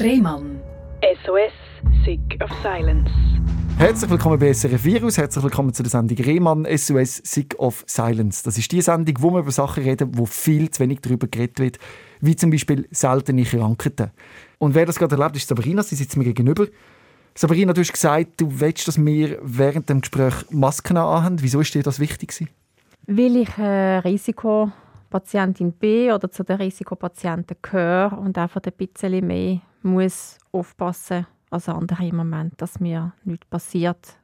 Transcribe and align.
Rehmann. 0.00 0.60
SOS, 1.24 1.52
Sick 2.04 2.40
of 2.40 2.50
Silence. 2.62 3.10
Herzlich 3.78 4.08
willkommen 4.08 4.38
bei 4.38 4.52
SRF 4.52 4.84
Virus, 4.84 5.18
herzlich 5.18 5.42
willkommen 5.42 5.74
zu 5.74 5.82
der 5.82 5.90
Sendung 5.90 6.16
Rehmann 6.18 6.64
SOS 6.64 7.16
Sick 7.24 7.56
of 7.58 7.82
Silence. 7.88 8.44
Das 8.44 8.56
ist 8.58 8.70
die 8.70 8.80
Sendung, 8.80 9.16
wo 9.18 9.30
wir 9.30 9.40
über 9.40 9.50
Sachen 9.50 9.82
reden, 9.82 10.16
wo 10.16 10.24
viel 10.24 10.70
zu 10.70 10.84
wenig 10.84 11.00
darüber 11.00 11.26
geredet 11.26 11.58
wird, 11.58 11.78
wie 12.20 12.36
zum 12.36 12.50
Beispiel 12.50 12.86
seltene 12.92 13.42
Krankheiten. 13.42 14.12
Und 14.58 14.76
wer 14.76 14.86
das 14.86 15.00
gerade 15.00 15.16
erlebt, 15.16 15.36
ist 15.36 15.48
Sabrina, 15.48 15.82
sie 15.82 15.96
sitzt 15.96 16.16
mir 16.16 16.24
gegenüber. 16.24 16.66
Sabrina, 17.34 17.72
du 17.72 17.80
hast 17.80 17.92
gesagt, 17.92 18.40
du 18.40 18.60
willst, 18.60 18.86
dass 18.86 19.04
wir 19.04 19.38
während 19.42 19.88
dem 19.88 20.00
Gespräch 20.00 20.34
Masken 20.50 20.96
anhaben. 20.96 21.38
Wieso 21.40 21.60
ist 21.60 21.74
dir 21.74 21.82
das 21.82 21.98
wichtig? 21.98 22.46
Weil 23.08 23.36
ich 23.36 23.58
äh, 23.58 23.98
Risikopatientin 25.08 25.72
bin 25.72 26.12
oder 26.12 26.30
zu 26.30 26.44
den 26.44 26.56
Risikopatienten 26.56 27.56
gehöre 27.62 28.18
und 28.18 28.36
einfach 28.36 28.60
ein 28.64 28.72
bisschen 28.72 29.26
mehr 29.26 29.60
muss 29.82 30.38
aufpassen 30.52 31.26
als 31.50 31.68
andere 31.68 32.06
im 32.06 32.16
Moment, 32.16 32.54
dass 32.58 32.78
mir 32.78 33.12
nichts 33.24 33.46
passiert. 33.46 34.18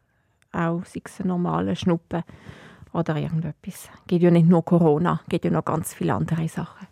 Auch 0.53 0.85
sei 0.85 1.01
es 1.05 1.21
ein 1.21 1.29
normaler 1.29 1.75
Schnuppen 1.75 2.23
oder 2.93 3.17
irgendetwas. 3.17 3.89
Es 3.95 4.07
geht 4.07 4.23
ja 4.23 4.31
nicht 4.31 4.47
nur 4.47 4.65
Corona, 4.65 5.21
es 5.23 5.29
geht 5.31 5.45
ja 5.45 5.51
noch 5.51 5.65
ganz 5.65 5.95
viele 5.95 6.15
andere 6.15 6.49
Sachen. 6.49 6.87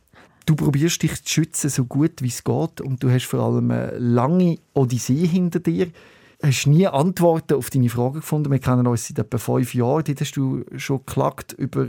Du 0.47 0.57
probierst 0.57 1.03
dich 1.03 1.23
zu 1.23 1.35
schützen, 1.35 1.71
so 1.71 1.85
gut 1.85 2.23
wie 2.23 2.29
es 2.29 2.43
geht. 2.43 2.81
Und 2.81 3.03
du 3.03 3.11
hast 3.11 3.27
vor 3.27 3.41
allem 3.41 3.71
eine 3.71 3.97
lange 3.99 4.59
Odyssee 4.75 5.27
hinter 5.27 5.61
dir. 5.61 5.87
Du 5.87 6.49
hast 6.49 6.67
nie 6.67 6.89
Antworten 6.89 7.55
auf 7.55 7.71
deine 7.71 7.89
Fragen 7.89 8.15
gefunden. 8.15 8.51
Wir 8.51 8.59
kennen 8.59 8.89
uns 8.89 9.07
seit 9.07 9.21
etwa 9.21 9.39
fünf 9.39 9.73
Jahren. 9.75 10.03
Dort 10.03 10.21
hast 10.21 10.37
du 10.37 10.65
schon 10.77 10.99
geklagt 11.07 11.53
über 11.53 11.89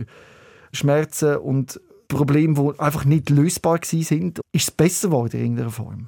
Schmerzen 0.72 1.38
und 1.38 1.80
Probleme, 2.14 2.54
die 2.54 2.80
einfach 2.80 3.06
nicht 3.06 3.30
lösbar 3.30 3.80
sind. 3.84 4.40
Ist 4.52 4.70
es 4.70 4.72
besser 4.72 5.10
geworden 5.10 5.38
in 5.38 5.42
irgendeiner 5.42 5.72
Form? 5.72 6.08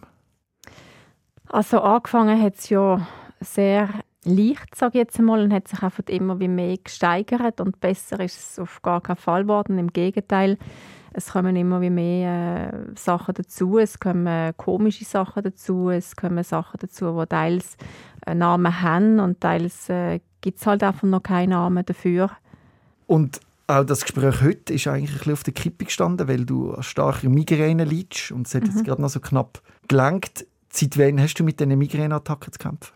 Also 1.49 1.79
angefangen 1.81 2.41
hat 2.41 2.55
es 2.57 2.69
ja 2.69 3.07
sehr 3.39 3.89
leicht, 4.23 4.75
sage 4.75 4.93
ich 4.93 5.05
jetzt 5.05 5.19
einmal, 5.19 5.41
und 5.41 5.53
hat 5.53 5.67
sich 5.67 5.81
einfach 5.81 6.03
immer 6.07 6.39
wie 6.39 6.47
mehr 6.47 6.77
gesteigert 6.77 7.61
und 7.61 7.79
besser 7.79 8.19
ist 8.19 8.37
es 8.37 8.59
auf 8.59 8.81
gar 8.81 9.01
keinen 9.01 9.17
Fall 9.17 9.43
geworden. 9.43 9.77
Im 9.77 9.93
Gegenteil, 9.93 10.57
es 11.13 11.31
kommen 11.31 11.55
immer 11.55 11.79
wie 11.81 11.89
mehr 11.89 12.73
äh, 12.73 12.77
Sachen 12.95 13.35
dazu, 13.35 13.77
es 13.77 13.99
kommen 13.99 14.53
komische 14.57 15.05
Sachen 15.05 15.43
dazu, 15.43 15.89
es 15.89 16.15
kommen 16.15 16.43
Sachen 16.43 16.77
dazu, 16.81 17.17
die 17.19 17.25
teils 17.27 17.77
einen 18.25 18.39
Namen 18.39 18.81
haben 18.81 19.19
und 19.19 19.39
teils 19.39 19.89
äh, 19.89 20.19
gibt 20.41 20.59
es 20.59 20.67
halt 20.67 20.83
einfach 20.83 21.03
noch 21.03 21.23
keinen 21.23 21.49
Namen 21.49 21.85
dafür. 21.85 22.31
Und 23.07 23.39
auch 23.67 23.83
das 23.83 24.01
Gespräch 24.01 24.41
heute 24.41 24.73
ist 24.73 24.87
eigentlich 24.87 25.11
ein 25.11 25.17
bisschen 25.17 25.33
auf 25.33 25.43
der 25.43 25.53
Kippe 25.53 25.85
gestanden, 25.85 26.27
weil 26.27 26.45
du 26.45 26.73
an 26.73 26.83
starke 26.83 27.29
Migräne 27.29 27.83
leidest 27.83 28.31
und 28.31 28.47
es 28.47 28.55
hat 28.55 28.63
jetzt 28.65 28.77
mhm. 28.77 28.83
gerade 28.83 29.01
noch 29.01 29.09
so 29.09 29.19
knapp 29.19 29.61
gelenkt. 29.87 30.45
Seit 30.69 30.97
wann 30.97 31.19
hast 31.19 31.35
du 31.35 31.43
mit 31.43 31.59
diesen 31.59 31.77
Migräneattacken 31.77 32.53
zu 32.53 32.59
kämpfen? 32.59 32.93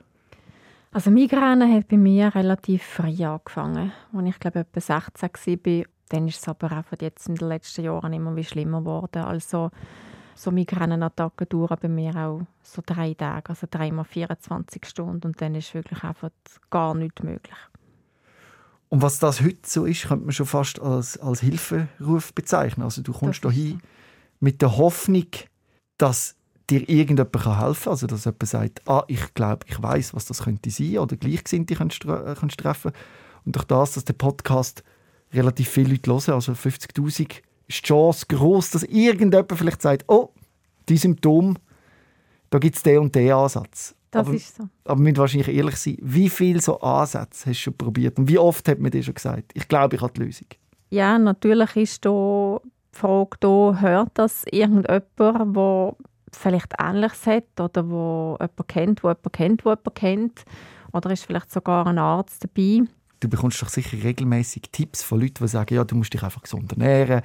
Also 0.92 1.12
Migräne 1.12 1.72
hat 1.74 1.88
bei 1.88 1.98
mir 1.98 2.34
relativ 2.34 2.84
früh 2.84 3.24
angefangen, 3.24 3.92
als 4.14 4.28
ich 4.28 4.40
glaube 4.40 4.60
etwa 4.60 4.80
16 4.80 5.30
war. 5.64 5.86
Dann 6.10 6.28
ist 6.28 6.40
es 6.42 6.48
aber 6.48 6.72
auch 6.72 7.00
jetzt 7.00 7.30
in 7.30 7.36
den 7.36 7.48
letzten 7.48 7.84
Jahren 7.84 8.14
immer 8.14 8.36
wie 8.36 8.44
schlimmer 8.44 8.80
geworden. 8.80 9.24
Also 9.24 9.70
so 10.34 10.52
Migränenattacken 10.52 11.48
dauern 11.50 11.78
bei 11.80 11.90
mir 11.90 12.16
auch 12.16 12.42
so 12.64 12.82
drei 12.84 13.14
Tage, 13.14 13.50
also 13.50 13.68
dreimal 13.70 14.06
24 14.06 14.86
Stunden 14.86 15.28
und 15.28 15.42
dann 15.42 15.54
ist 15.54 15.74
wirklich 15.74 16.04
einfach 16.04 16.30
gar 16.70 16.96
nichts 16.96 17.22
möglich. 17.22 17.58
Und 18.90 19.04
was 19.04 19.20
das 19.20 19.42
heute 19.42 19.60
so 19.66 19.86
ist, 19.86 20.08
könnte 20.08 20.26
man 20.26 20.34
schon 20.34 20.48
fast 20.48 20.82
als, 20.82 21.18
als 21.20 21.42
Hilferuf 21.42 22.34
bezeichnen. 22.34 22.84
Also 22.84 23.02
du 23.02 23.14
kommst 23.14 23.46
da 23.46 23.52
hin 23.52 23.82
mit 24.40 24.62
der 24.62 24.78
Hoffnung, 24.78 25.28
dass 25.98 26.36
dir 26.70 26.88
irgendjemand 26.90 27.36
helfen 27.46 27.84
kann. 27.84 27.92
Also, 27.92 28.08
dass 28.08 28.26
jemand 28.26 28.48
sagt, 28.48 28.88
ah, 28.88 29.04
ich 29.08 29.34
glaube, 29.34 29.66
ich 29.68 29.82
weiß, 29.82 30.14
was 30.14 30.26
das 30.26 30.44
könnte 30.44 30.70
sein 30.70 30.98
oder 30.98 31.18
Gleichgesinnte 31.18 31.76
kannst, 31.76 32.06
äh, 32.06 32.36
kannst 32.40 32.60
treffen. 32.60 32.92
Und 33.46 33.56
durch 33.56 33.66
das, 33.66 33.94
dass 33.94 34.06
der 34.06 34.14
Podcast 34.14 34.84
relativ 35.34 35.70
viele 35.70 35.90
Leute 35.90 36.28
hören, 36.28 36.36
also 36.36 36.54
50'000, 36.54 37.42
ist 37.68 37.84
die 37.84 37.88
Chance 37.88 38.26
groß, 38.28 38.72
dass 38.72 38.84
irgendjemand 38.84 39.52
vielleicht 39.54 39.82
sagt, 39.82 40.06
oh, 40.08 40.34
die 40.88 40.98
Symptom, 40.98 41.58
da 42.50 42.58
gibt 42.58 42.76
es 42.76 42.84
den 42.84 43.00
und 43.00 43.16
den 43.16 43.32
Ansatz. 43.32 43.96
Das 44.12 44.26
aber, 44.26 44.36
ist 44.36 44.56
so. 44.56 44.64
Aber 44.86 45.06
wir 45.06 45.18
wahrscheinlich 45.18 45.50
ehrlich 45.50 45.76
sein, 45.76 45.98
wie 46.02 46.30
viele 46.30 46.62
so 46.62 46.80
Ansätze 46.82 47.50
hast 47.50 47.58
du 47.58 47.64
schon 47.64 47.78
probiert 47.78 48.18
und 48.18 48.28
wie 48.28 48.40
oft 48.40 48.68
hat 48.68 48.80
man 48.80 48.92
dir 48.92 49.04
schon 49.04 49.14
gesagt, 49.14 49.52
ich 49.54 49.68
glaube, 49.68 49.96
ich 49.96 50.02
habe 50.02 50.14
die 50.14 50.22
Lösung? 50.22 50.48
Ja, 50.90 51.20
natürlich 51.20 51.76
ist 51.76 52.06
da 52.06 52.60
die 52.94 52.98
Frage, 52.98 53.38
da, 53.40 53.78
hört 53.80 54.12
das 54.16 54.44
irgendjemand, 54.52 55.04
der 55.20 55.96
vielleicht 56.32 56.74
Ähnliches 56.80 57.28
hat 57.28 57.60
oder 57.60 57.88
wo 57.90 58.38
jemand 58.40 58.68
kennt, 58.68 59.04
wo 59.04 59.10
jemand 59.10 59.34
kennt, 59.34 59.66
wo 59.66 59.70
jemand 59.70 59.96
kennt. 59.96 60.46
Oder 60.92 61.12
ist 61.12 61.26
vielleicht 61.26 61.52
sogar 61.52 61.86
ein 61.86 62.00
Arzt 62.00 62.44
dabei. 62.44 62.88
Du 63.20 63.28
bekommst 63.28 63.62
doch 63.62 63.70
sicher 63.70 64.02
regelmäßig 64.02 64.64
Tipps 64.72 65.04
von 65.04 65.20
Leuten, 65.20 65.44
die 65.44 65.48
sagen, 65.48 65.76
ja, 65.76 65.84
du 65.84 65.96
musst 65.96 66.14
dich 66.14 66.24
einfach 66.24 66.42
gesund 66.42 66.72
ernähren, 66.72 67.22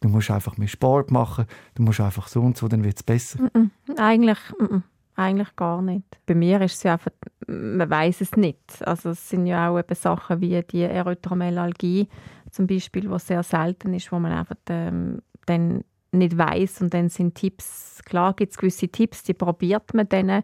du 0.00 0.08
musst 0.08 0.30
einfach 0.30 0.56
mehr 0.58 0.68
Sport 0.68 1.10
machen, 1.10 1.46
du 1.74 1.82
musst 1.82 2.00
einfach 2.00 2.28
so 2.28 2.42
und 2.42 2.56
so, 2.56 2.68
dann 2.68 2.84
wird 2.84 2.98
es 2.98 3.02
besser. 3.02 3.42
Mm 3.42 3.70
-mm. 3.88 3.98
Eigentlich, 3.98 4.38
mm 4.58 4.82
eigentlich 5.18 5.56
gar 5.56 5.82
nicht. 5.82 6.04
Bei 6.26 6.34
mir 6.34 6.60
ist 6.60 6.76
es 6.76 6.82
ja 6.84 6.94
einfach, 6.94 7.10
man 7.46 7.90
weiß 7.90 8.20
es 8.20 8.36
nicht. 8.36 8.86
Also 8.86 9.10
es 9.10 9.28
sind 9.28 9.46
ja 9.46 9.70
auch 9.70 9.78
eben 9.78 9.94
Sachen 9.94 10.40
wie 10.40 10.62
die 10.62 10.82
Erythromelalgie 10.82 12.08
zum 12.50 12.66
Beispiel, 12.66 13.10
was 13.10 13.26
sehr 13.26 13.42
selten 13.42 13.94
ist, 13.94 14.10
wo 14.12 14.18
man 14.18 14.32
einfach 14.32 14.56
ähm, 14.68 15.20
dann 15.46 15.84
nicht 16.12 16.38
weiß 16.38 16.82
und 16.82 16.94
dann 16.94 17.08
sind 17.08 17.34
Tipps, 17.34 18.00
klar 18.04 18.32
gibt 18.34 18.52
es 18.52 18.58
gewisse 18.58 18.88
Tipps, 18.88 19.22
die 19.24 19.34
probiert 19.34 19.92
man 19.92 20.08
dann. 20.08 20.42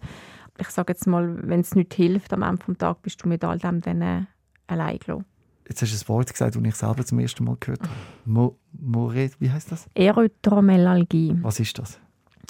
Ich 0.59 0.69
sage 0.69 0.93
jetzt 0.93 1.07
mal, 1.07 1.39
wenn 1.49 1.61
es 1.61 1.75
nicht 1.75 1.95
hilft 1.95 2.33
am 2.33 2.43
Ende 2.43 2.65
des 2.67 2.79
Tages, 2.79 3.03
bist 3.03 3.25
du 3.25 3.29
mit 3.29 3.43
all 3.45 3.59
dem 3.59 3.81
dann 3.81 4.27
allein 4.67 4.99
gelassen. 4.99 5.25
Jetzt 5.67 5.81
hast 5.81 5.93
du 5.93 6.05
ein 6.05 6.09
Wort 6.09 6.31
gesagt, 6.31 6.57
das 6.57 6.63
ich 6.63 6.75
selber 6.75 7.05
zum 7.07 7.19
ersten 7.19 7.45
Mal 7.45 7.57
gehört 7.59 7.83
habe. 7.83 7.93
Mo 8.27 8.59
More, 8.73 9.31
wie 9.39 9.51
heißt 9.51 9.73
das? 9.73 9.89
Erythromelalgie. 9.95 11.39
Was 11.41 11.59
ist 11.59 11.79
das? 11.79 11.99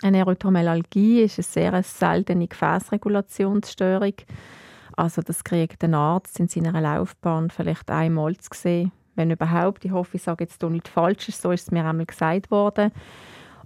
Eine 0.02 0.18
Erythromelalgie 0.18 1.22
ist 1.22 1.38
eine 1.38 1.44
sehr 1.44 1.82
seltene 1.82 2.48
Gefäßregulationsstörung. 2.48 4.14
Also 4.96 5.22
das 5.22 5.42
kriegt 5.42 5.82
ein 5.82 5.94
Arzt 5.94 6.38
in 6.40 6.48
seiner 6.48 6.80
Laufbahn 6.80 7.50
vielleicht 7.50 7.90
einmal 7.90 8.36
zu 8.36 8.50
sehen 8.52 8.92
wenn 9.16 9.30
überhaupt. 9.30 9.84
Ich 9.84 9.92
hoffe, 9.92 10.16
ich 10.16 10.22
sage 10.22 10.44
jetzt 10.44 10.60
hier 10.60 10.70
nicht 10.70 10.88
Falsches, 10.88 11.40
so 11.40 11.50
ist 11.50 11.62
es 11.62 11.70
mir 11.70 11.84
einmal 11.84 12.06
gesagt 12.06 12.50
worden. 12.50 12.90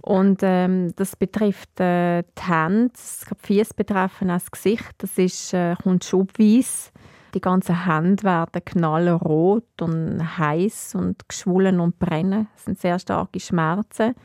Und 0.01 0.39
ähm, 0.43 0.93
das 0.95 1.15
betrifft 1.15 1.79
äh, 1.79 2.23
die 2.23 2.47
Hände, 2.47 2.93
die 2.93 3.47
Füße 3.47 3.73
betreffen 3.75 4.29
das 4.29 4.49
Gesicht. 4.49 4.93
Das 4.99 5.17
ist, 5.17 5.53
äh, 5.53 5.75
kommt 5.81 6.05
schubweise. 6.05 6.91
Die 7.33 7.41
ganzen 7.41 7.85
Hände 7.85 8.23
werden 8.23 8.63
knallrot 8.65 9.81
und 9.81 10.37
heiß 10.37 10.95
und 10.95 11.27
geschwollen 11.27 11.79
und 11.79 11.99
brennen. 11.99 12.47
Das 12.55 12.65
sind 12.65 12.79
sehr 12.79 12.97
starke 12.97 13.39
Schmerzen, 13.39 14.15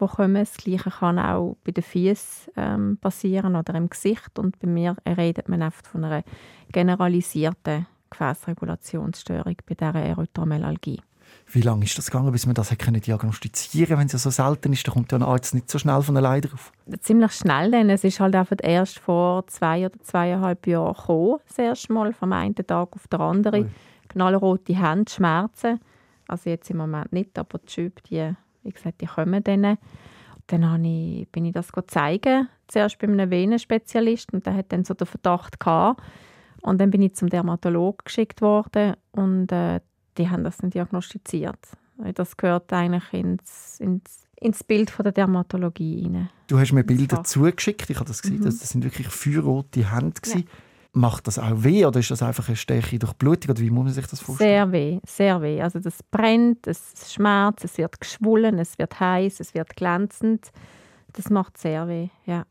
die 0.00 0.06
kommen. 0.06 0.34
Das 0.34 0.56
Gleiche 0.56 0.90
kann 0.90 1.18
auch 1.18 1.56
bei 1.64 1.72
den 1.72 1.82
Füßen 1.82 2.52
ähm, 2.56 2.98
passieren 3.00 3.56
oder 3.56 3.74
im 3.74 3.88
Gesicht. 3.88 4.38
Und 4.38 4.58
bei 4.58 4.68
mir 4.68 4.96
redet 5.06 5.48
man 5.48 5.62
oft 5.62 5.86
von 5.86 6.04
einer 6.04 6.24
generalisierten 6.72 7.86
Gefäßregulationsstörung 8.10 9.56
bei 9.66 9.74
dieser 9.74 9.94
Erythromelalgie. 9.94 11.00
Wie 11.52 11.62
lange 11.62 11.84
ist 11.84 11.98
das 11.98 12.06
gegangen, 12.10 12.32
bis 12.32 12.46
man 12.46 12.54
das 12.54 12.70
diagnostizieren 12.70 13.88
konnte? 13.88 13.98
Wenn 13.98 14.06
es 14.06 14.12
ja 14.12 14.18
so 14.18 14.30
selten 14.30 14.72
ist, 14.72 14.86
dann 14.86 14.94
kommt 14.94 15.12
ja 15.12 15.18
ein 15.18 15.22
Arzt 15.22 15.54
nicht 15.54 15.70
so 15.70 15.78
schnell 15.78 16.02
von 16.02 16.16
alleine 16.16 16.42
drauf. 16.42 16.72
Ziemlich 17.00 17.32
schnell, 17.32 17.70
denn 17.70 17.90
es 17.90 18.04
ist 18.04 18.20
halt 18.20 18.34
einfach 18.34 18.56
erst 18.62 18.98
vor 18.98 19.46
zwei 19.48 19.86
oder 19.86 19.98
zweieinhalb 20.00 20.66
Jahren 20.66 20.94
gekommen, 20.94 21.38
das 21.46 21.58
erste 21.58 21.92
Mal, 21.92 22.12
vom 22.12 22.32
einen 22.32 22.54
Tag 22.54 22.92
auf 22.92 23.08
den 23.08 23.20
anderen. 23.20 23.70
Knallrote 24.08 24.76
Hände, 24.76 25.10
Schmerzen. 25.10 25.80
Also 26.26 26.50
jetzt 26.50 26.70
im 26.70 26.76
Moment 26.76 27.12
nicht, 27.12 27.36
aber 27.38 27.58
die 27.58 27.72
Schübe, 27.72 28.00
die, 28.08 28.32
wie 28.62 28.70
gesagt, 28.70 29.00
die 29.00 29.06
kommen 29.06 29.42
dann. 29.44 29.78
Dann 30.46 30.84
ich, 30.84 31.28
bin 31.30 31.44
ich 31.44 31.52
das 31.52 31.68
zeigen, 31.86 32.48
zuerst 32.66 32.98
bei 32.98 33.06
einem 33.06 33.30
Venenspezialist 33.30 34.32
und 34.32 34.46
der 34.46 34.54
hat 34.54 34.72
dann 34.72 34.84
so 34.84 34.94
den 34.94 35.06
Verdacht 35.06 35.60
gehabt, 35.60 36.02
und 36.62 36.80
dann 36.80 36.90
bin 36.90 37.02
ich 37.02 37.14
zum 37.14 37.28
Dermatologen 37.28 38.04
geschickt 38.04 38.42
worden 38.42 38.94
und 39.12 39.50
äh, 39.50 39.80
die 40.18 40.28
haben 40.28 40.44
das 40.44 40.58
dann 40.58 40.70
diagnostiziert. 40.70 41.58
Das 42.14 42.36
gehört 42.36 42.72
eigentlich 42.72 43.12
ins, 43.12 43.78
ins, 43.80 44.26
ins 44.36 44.64
Bild 44.64 44.90
von 44.90 45.04
der 45.04 45.12
Dermatologie 45.12 46.04
rein. 46.04 46.30
Du 46.46 46.58
hast 46.58 46.72
mir 46.72 46.84
Bilder 46.84 47.24
zugeschickt, 47.24 47.88
ich 47.90 47.96
habe 47.96 48.08
das 48.08 48.22
gesehen, 48.22 48.40
mhm. 48.40 48.44
das 48.44 48.58
sind 48.60 48.84
wirklich 48.84 49.08
feuerrote 49.08 49.94
Hände. 49.94 50.20
Ja. 50.26 50.40
Macht 50.92 51.28
das 51.28 51.38
auch 51.38 51.62
weh 51.62 51.84
oder 51.84 52.00
ist 52.00 52.10
das 52.10 52.22
einfach 52.22 52.48
eine 52.48 52.56
stärkere 52.56 52.98
Durchblutung 52.98 53.50
oder 53.50 53.60
wie 53.60 53.70
muss 53.70 53.84
man 53.84 53.92
sich 53.92 54.06
das 54.06 54.20
vorstellen? 54.20 54.50
Sehr 54.50 54.72
weh, 54.72 54.98
sehr 55.06 55.40
weh. 55.40 55.62
Also 55.62 55.78
das 55.78 56.02
brennt, 56.10 56.66
es 56.66 57.12
schmerzt, 57.12 57.64
es 57.64 57.78
wird 57.78 58.00
geschwollen, 58.00 58.58
es 58.58 58.76
wird 58.78 58.98
heiß, 58.98 59.38
es 59.38 59.54
wird 59.54 59.76
glänzend. 59.76 60.50
Das 61.12 61.30
macht 61.30 61.58
sehr 61.58 61.86
weh, 61.86 62.08
ja. 62.26 62.44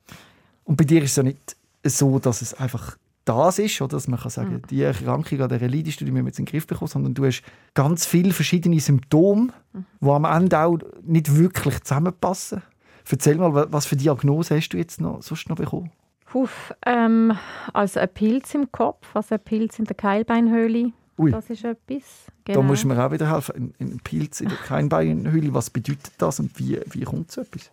Und 0.64 0.78
bei 0.78 0.86
dir 0.86 1.04
ist 1.04 1.12
es 1.12 1.16
ja 1.18 1.24
nicht 1.24 1.58
so, 1.84 2.20
dass 2.20 2.42
es 2.42 2.54
einfach 2.54 2.98
das 3.26 3.60
ist, 3.60 3.82
oder? 3.82 3.98
dass 3.98 4.08
man 4.08 4.20
kann 4.20 4.32
sagen, 4.32 4.54
mhm. 4.54 4.62
die 4.70 4.82
Erkrankung 4.82 5.40
oder 5.40 5.60
leidest 5.60 6.02
du, 6.02 6.06
die 6.06 6.12
müssen 6.12 6.26
wir 6.26 6.30
jetzt 6.30 6.40
in 6.40 6.46
den 6.46 6.52
Griff 6.52 6.66
bekommen, 6.66 6.90
sondern 6.90 7.14
du 7.14 7.26
hast 7.26 7.44
ganz 7.74 8.06
viele 8.06 8.34
verschiedene 8.34 8.80
Symptome, 8.80 9.50
mhm. 9.74 9.86
die 10.02 10.10
am 10.10 10.26
Ende 10.26 10.60
auch 10.60 10.80
nicht 11.04 11.36
wirklich 11.36 11.82
zusammenpassen. 11.82 12.64
Erzähl 13.12 13.38
mal, 13.38 13.68
was 13.72 13.86
für 13.86 13.96
Diagnose 13.96 14.56
hast 14.56 14.70
du 14.70 14.78
jetzt 14.78 15.02
noch, 15.02 15.22
sonst 15.24 15.50
noch 15.50 15.56
bekommen? 15.56 15.92
Uff, 16.34 16.74
ähm, 16.86 17.38
also 17.74 18.00
ein 18.00 18.10
Pilz 18.10 18.54
im 18.54 18.72
Kopf, 18.72 19.16
also 19.16 19.36
ein 19.36 19.42
Pilz 19.42 19.80
in 19.80 19.86
der 19.86 19.96
Keilbeinhöhle. 19.96 20.92
Ui. 21.18 21.32
Das 21.32 21.50
ist 21.50 21.66
etwas. 21.66 22.28
Da 22.46 22.62
muss 22.62 22.86
man 22.86 22.98
auch 22.98 23.12
wieder 23.12 23.30
helfen. 23.30 23.74
Ein, 23.80 23.88
ein 23.88 24.00
Pilz 24.00 24.40
in 24.40 24.48
der 24.48 24.58
Keinbeinhülle, 24.58 25.54
was 25.54 25.70
bedeutet 25.70 26.14
das 26.18 26.40
und 26.40 26.58
wie, 26.58 26.80
wie 26.92 27.04
kommt 27.04 27.32
so 27.32 27.42
etwas? 27.42 27.72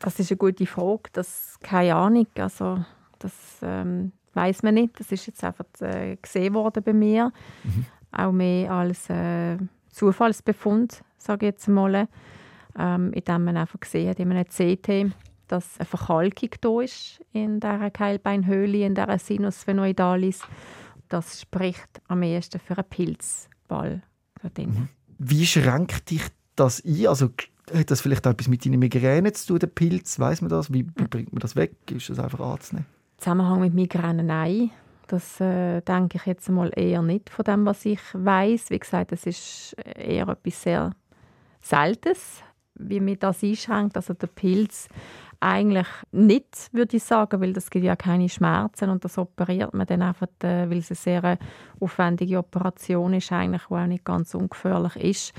Das 0.00 0.18
ist 0.18 0.30
eine 0.30 0.38
gute 0.38 0.66
Frage. 0.66 1.10
Das 1.12 1.58
keine 1.62 1.94
Ahnung. 1.94 2.26
Also, 2.38 2.84
das 3.18 3.32
ähm, 3.62 4.12
weiß 4.32 4.62
man 4.62 4.74
nicht. 4.74 4.98
Das 4.98 5.12
ist 5.12 5.26
jetzt 5.26 5.44
einfach 5.44 5.66
äh, 5.80 6.16
gesehen 6.16 6.54
worden 6.54 6.82
bei 6.82 6.92
mir. 6.92 7.32
Mhm. 7.64 7.86
Auch 8.12 8.32
mehr 8.32 8.70
als 8.70 9.10
äh, 9.10 9.58
Zufallsbefund, 9.90 11.02
sage 11.18 11.46
ich 11.46 11.52
jetzt 11.52 11.68
mal. 11.68 12.08
Ähm, 12.78 13.12
indem 13.12 13.44
man 13.44 13.56
einfach 13.56 13.80
gesehen 13.80 14.10
hat 14.10 14.20
in 14.20 14.32
einem 14.32 14.44
CT, 14.44 15.14
dass 15.48 15.78
eine 15.78 15.86
Verkalkung 15.86 16.50
da 16.60 16.80
ist 16.80 17.20
in 17.32 17.60
dieser 17.60 17.90
Keilbeinhöhle, 17.90 18.84
in 18.84 18.94
dieser 18.94 19.18
Sinus 19.18 19.64
phenoidalis. 19.64 20.42
Das 21.08 21.40
spricht 21.40 22.02
am 22.08 22.22
ehesten 22.22 22.60
für 22.60 22.76
einen 22.76 22.88
Pilzball. 22.88 24.02
da 24.42 24.48
drin. 24.48 24.70
Mhm. 24.70 24.88
Wie 25.18 25.46
schränkt 25.46 26.10
dich 26.10 26.22
das 26.56 26.84
ein? 26.84 27.06
Also 27.06 27.30
hat 27.72 27.90
das 27.90 28.00
vielleicht 28.00 28.26
auch 28.26 28.32
etwas 28.32 28.48
mit 28.48 28.64
deinen 28.64 28.78
Migräne 28.78 29.32
zu 29.32 29.48
tun, 29.48 29.58
der 29.58 29.66
Pilz? 29.68 30.18
Weiß 30.18 30.40
man 30.40 30.50
das? 30.50 30.72
Wie, 30.72 30.86
wie 30.96 31.08
bringt 31.08 31.32
man 31.32 31.40
das 31.40 31.56
weg? 31.56 31.72
Ist 31.90 32.10
das 32.10 32.18
einfach 32.18 32.40
anzunehmen? 32.40 32.86
Zusammenhang 33.18 33.60
mit 33.60 33.74
Migräne 33.74 34.22
nein. 34.22 34.70
Das 35.08 35.40
äh, 35.40 35.80
denke 35.82 36.18
ich 36.18 36.26
jetzt 36.26 36.48
mal 36.48 36.70
eher 36.74 37.00
nicht 37.00 37.30
von 37.30 37.44
dem, 37.44 37.64
was 37.64 37.84
ich 37.84 38.00
weiß. 38.12 38.70
Wie 38.70 38.78
gesagt, 38.78 39.12
es 39.12 39.24
ist 39.26 39.76
eher 39.94 40.28
etwas 40.28 40.62
sehr 40.62 40.90
Seltenes, 41.60 42.42
wie 42.78 43.00
mir 43.00 43.16
das 43.16 43.42
einschränkt. 43.42 43.96
Also 43.96 44.14
der 44.14 44.28
Pilz 44.28 44.88
eigentlich 45.40 45.88
nicht, 46.12 46.70
würde 46.72 46.96
ich 46.96 47.04
sagen, 47.04 47.40
weil 47.40 47.52
das 47.52 47.70
gibt 47.70 47.84
ja 47.84 47.94
keine 47.94 48.28
Schmerzen 48.28 48.88
und 48.88 49.04
das 49.04 49.18
operiert 49.18 49.74
man 49.74 49.86
dann 49.86 50.02
einfach, 50.02 50.28
äh, 50.42 50.68
weil 50.70 50.78
es 50.78 50.90
eine 50.90 50.96
sehr 50.96 51.38
aufwendige 51.78 52.38
Operation 52.38 53.12
ist, 53.14 53.32
eigentlich, 53.32 53.66
die 53.68 53.74
auch 53.74 53.86
nicht 53.86 54.04
ganz 54.04 54.34
ungefährlich 54.34 54.96
ist 54.96 55.34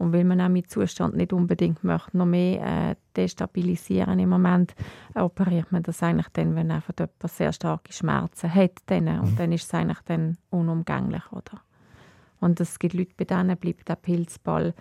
und 0.00 0.14
weil 0.14 0.24
man 0.24 0.40
auch 0.40 0.48
mit 0.48 0.70
Zustand 0.70 1.14
nicht 1.14 1.32
unbedingt 1.32 1.84
möchte, 1.84 2.16
noch 2.16 2.26
mehr 2.26 2.90
äh, 2.90 2.94
destabilisieren 3.16 4.18
im 4.18 4.30
Moment, 4.30 4.74
äh, 5.14 5.20
operiert 5.20 5.70
man 5.72 5.82
das 5.82 6.02
eigentlich 6.02 6.28
dann, 6.32 6.54
wenn 6.56 6.70
einfach 6.70 6.94
jemand 6.98 7.12
sehr 7.26 7.52
starke 7.52 7.92
Schmerzen 7.92 8.52
hat. 8.54 8.72
Dann, 8.86 9.20
und 9.20 9.38
dann 9.38 9.52
ist 9.52 9.64
es 9.64 9.74
eigentlich 9.74 10.00
dann 10.06 10.38
unumgänglich. 10.48 11.30
Oder? 11.32 11.60
Und 12.40 12.60
es 12.60 12.78
gibt 12.78 12.94
Leute, 12.94 13.12
bei 13.16 13.24
denen 13.24 13.56
bleibt 13.58 13.88
der 13.88 13.96
Pilzball 13.96 14.74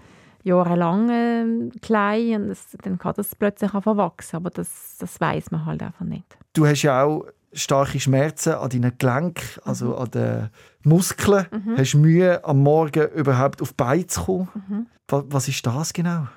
jahrelang 0.44 1.10
äh, 1.10 1.70
klein 1.82 2.44
und 2.44 2.48
das, 2.50 2.68
dann 2.82 2.98
kann 2.98 3.14
das 3.16 3.36
plötzlich 3.36 3.74
auch 3.74 3.84
verwachsen. 3.84 4.38
Aber 4.38 4.50
das, 4.50 4.98
das 5.00 5.20
weiß 5.20 5.52
man 5.52 5.66
halt 5.66 5.82
einfach 5.84 6.06
nicht. 6.06 6.38
Du 6.54 6.66
hast 6.66 6.82
ja 6.84 7.04
auch 7.04 7.26
starke 7.54 8.00
Schmerzen 8.00 8.54
an 8.54 8.70
deinen 8.70 8.98
Gelenken, 8.98 9.44
also 9.66 9.88
Mhm. 9.88 9.96
an 9.96 10.12
den 10.12 10.50
Muskeln. 10.84 11.46
Hast 11.78 11.96
Mühe, 11.96 12.44
am 12.46 12.60
Morgen 12.64 13.08
überhaupt 13.16 13.62
auf 13.62 13.70
die 13.70 13.76
Beine 13.76 14.08
zu 14.08 14.24
kommen. 14.24 14.50
Mhm. 14.68 14.88
Was, 15.08 15.24
was 15.28 15.48
ist 15.48 15.66
das 15.66 15.92
genau? 15.94 16.28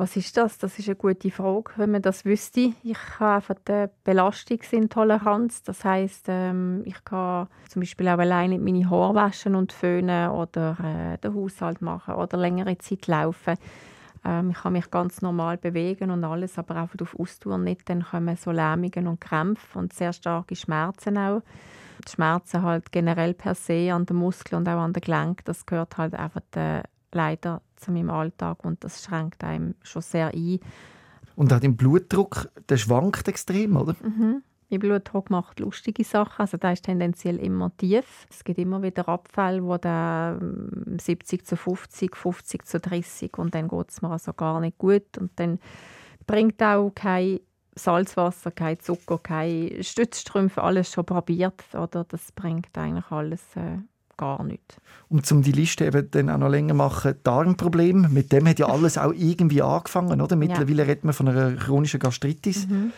Was 0.00 0.16
ist 0.16 0.34
das? 0.38 0.56
Das 0.56 0.78
ist 0.78 0.88
eine 0.88 0.96
gute 0.96 1.30
Frage, 1.30 1.72
wenn 1.76 1.90
man 1.90 2.00
das 2.00 2.24
wüsste. 2.24 2.72
Ich 2.82 2.96
habe 3.18 3.34
einfach 3.34 3.54
die 3.68 3.84
Belastungsintoleranz. 4.02 5.62
Das 5.62 5.84
heißt, 5.84 6.24
ähm, 6.28 6.80
ich 6.86 7.04
kann 7.04 7.48
zum 7.68 7.80
Beispiel 7.80 8.08
auch 8.08 8.16
alleine 8.16 8.58
meine 8.58 8.88
Haare 8.88 9.14
waschen 9.14 9.54
und 9.54 9.74
föhnen 9.74 10.30
oder 10.30 10.78
äh, 10.82 11.18
den 11.18 11.34
Haushalt 11.34 11.82
machen 11.82 12.14
oder 12.14 12.38
längere 12.38 12.78
Zeit 12.78 13.08
laufen. 13.08 13.56
Ähm, 14.24 14.52
ich 14.52 14.56
kann 14.56 14.72
mich 14.72 14.90
ganz 14.90 15.20
normal 15.20 15.58
bewegen 15.58 16.10
und 16.10 16.24
alles, 16.24 16.56
aber 16.56 16.76
einfach 16.76 16.98
auf 17.02 17.20
Ausdauer 17.20 17.58
nicht. 17.58 17.86
Dann 17.90 18.02
kommen 18.02 18.38
so 18.38 18.52
Lähmungen 18.52 19.06
und 19.06 19.20
Krämpfe 19.20 19.78
und 19.78 19.92
sehr 19.92 20.14
starke 20.14 20.56
Schmerzen 20.56 21.18
auch. 21.18 21.42
Die 22.08 22.12
Schmerzen 22.12 22.62
halt 22.62 22.90
generell 22.90 23.34
per 23.34 23.54
se 23.54 23.92
an 23.92 24.06
den 24.06 24.16
Muskeln 24.16 24.60
und 24.60 24.68
auch 24.70 24.80
an 24.80 24.94
den 24.94 25.02
Gelenken, 25.02 25.44
das 25.44 25.66
gehört 25.66 25.98
halt 25.98 26.14
einfach 26.14 26.40
äh, 26.56 26.84
leider 27.12 27.60
zu 27.80 27.90
meinem 27.92 28.10
Alltag 28.10 28.64
und 28.64 28.82
das 28.84 29.02
schränkt 29.02 29.42
einem 29.44 29.74
schon 29.82 30.02
sehr 30.02 30.28
ein. 30.34 30.60
Und 31.36 31.52
auch 31.52 31.60
dein 31.60 31.76
Blutdruck, 31.76 32.50
der 32.68 32.76
schwankt 32.76 33.26
extrem, 33.28 33.76
oder? 33.76 33.96
Mhm. 34.02 34.42
Mein 34.70 34.80
Blutdruck 34.80 35.30
macht 35.30 35.58
lustige 35.58 36.04
Sachen, 36.04 36.42
also 36.42 36.56
der 36.56 36.74
ist 36.74 36.84
tendenziell 36.84 37.38
immer 37.38 37.76
tief. 37.76 38.26
Es 38.30 38.44
gibt 38.44 38.58
immer 38.58 38.82
wieder 38.82 39.08
Abfälle, 39.08 39.64
wo 39.64 39.76
der 39.76 40.38
ähm, 40.40 40.96
70 41.00 41.44
zu 41.44 41.56
50, 41.56 42.14
50 42.14 42.66
zu 42.66 42.78
30 42.78 43.36
und 43.36 43.54
dann 43.54 43.66
geht 43.66 43.90
es 43.90 44.00
mir 44.00 44.10
also 44.10 44.32
gar 44.32 44.60
nicht 44.60 44.78
gut 44.78 45.18
und 45.18 45.32
dann 45.36 45.58
bringt 46.26 46.62
auch 46.62 46.92
kein 46.94 47.40
Salzwasser, 47.74 48.52
kein 48.52 48.78
Zucker, 48.78 49.18
keine 49.18 49.82
Stützstrümpfe, 49.82 50.62
alles 50.62 50.92
schon 50.92 51.04
probiert, 51.04 51.64
oder? 51.74 52.04
Das 52.04 52.30
bringt 52.32 52.76
eigentlich 52.76 53.10
alles 53.10 53.42
äh, 53.56 53.78
gar 54.20 54.44
nichts. 54.44 54.76
Und 55.08 55.30
um 55.32 55.42
die 55.42 55.52
Liste 55.52 55.86
eben 55.86 56.10
dann 56.10 56.30
auch 56.30 56.38
noch 56.38 56.50
länger 56.50 56.74
machen, 56.74 57.14
Darmproblem, 57.24 58.12
mit 58.12 58.30
dem 58.30 58.46
hat 58.46 58.58
ja 58.58 58.66
alles 58.66 58.98
auch 58.98 59.12
irgendwie 59.12 59.62
angefangen, 59.62 60.20
oder? 60.20 60.36
Mittlerweile 60.36 60.86
redet 60.86 61.04
man 61.04 61.14
von 61.14 61.28
einer 61.28 61.56
chronischen 61.56 61.98
Gastritis. 61.98 62.68
Mhm. 62.68 62.92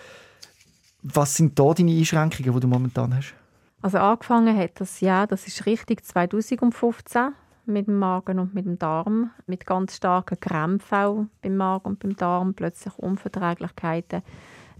Was 1.03 1.37
sind 1.37 1.59
da 1.59 1.73
deine 1.73 1.93
Einschränkungen, 1.93 2.53
die 2.53 2.61
du 2.61 2.69
momentan 2.69 3.17
hast? 3.17 3.35
Also 3.81 3.99
angefangen 3.99 4.57
hat 4.57 4.81
das 4.81 5.01
ja, 5.01 5.27
das 5.27 5.47
ist 5.47 5.65
richtig 5.65 6.05
2015 6.05 7.33
mit 7.67 7.87
dem 7.87 7.99
Magen 7.99 8.39
und 8.39 8.55
mit 8.55 8.67
dem 8.67 8.79
Darm, 8.79 9.31
mit 9.47 9.65
ganz 9.67 9.97
starken 9.97 10.39
Krämpfen 10.39 10.99
auch 10.99 11.25
beim 11.41 11.57
Magen 11.57 11.87
und 11.87 12.01
beim 12.01 12.17
Darm, 12.17 12.55
plötzlich 12.55 12.97
Unverträglichkeiten, 12.99 14.23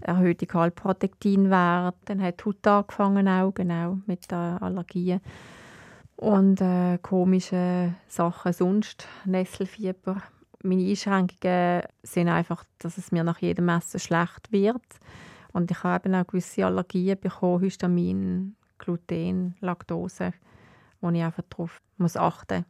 erhöhte 0.01 0.45
Kalprotektinwerte, 0.45 1.97
dann 2.05 2.21
hat 2.21 2.41
die 2.41 2.45
Haut 2.45 2.67
angefangen 2.67 3.27
auch, 3.27 3.53
genau, 3.53 3.99
mit 4.05 4.31
Allergien 4.31 5.21
und 6.23 6.61
äh, 6.61 6.97
komische 6.99 7.95
Sachen 8.07 8.53
sonst, 8.53 9.07
Nesselfieber. 9.25 10.21
Meine 10.63 10.87
Einschränkungen 10.89 11.81
sind 12.03 12.29
einfach, 12.29 12.63
dass 12.79 12.97
es 12.97 13.11
mir 13.11 13.23
nach 13.23 13.39
jedem 13.39 13.67
Essen 13.69 13.99
schlecht 13.99 14.51
wird 14.51 14.81
und 15.51 15.69
ich 15.69 15.83
habe 15.83 16.07
eben 16.07 16.15
auch 16.15 16.25
gewisse 16.27 16.65
Allergien 16.65 17.19
bekommen, 17.19 17.63
Histamin, 17.63 18.55
Gluten, 18.77 19.55
Laktose, 19.59 20.31
wo 21.01 21.09
ich 21.09 21.21
einfach 21.21 21.43
darauf 21.49 21.81
muss 21.97 22.17
achten 22.17 22.65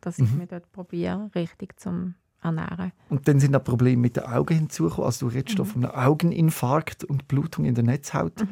dass 0.00 0.20
ich 0.20 0.30
Mhm. 0.30 0.38
mich 0.38 0.48
dort 0.48 0.70
probiere, 0.70 1.28
richtig 1.34 1.80
zu 1.80 2.14
ernähren. 2.40 2.92
Und 3.08 3.26
dann 3.26 3.40
sind 3.40 3.50
da 3.50 3.58
Probleme 3.58 4.00
mit 4.00 4.16
den 4.16 4.22
Augen 4.26 4.54
hinzugekommen. 4.54 5.06
Also 5.06 5.28
du 5.28 5.34
redest 5.34 5.58
Mhm. 5.58 5.64
von 5.64 5.84
einem 5.84 5.94
Augeninfarkt 5.94 7.02
und 7.02 7.26
Blutung 7.26 7.64
in 7.64 7.74
der 7.74 7.82
Netzhaut. 7.82 8.46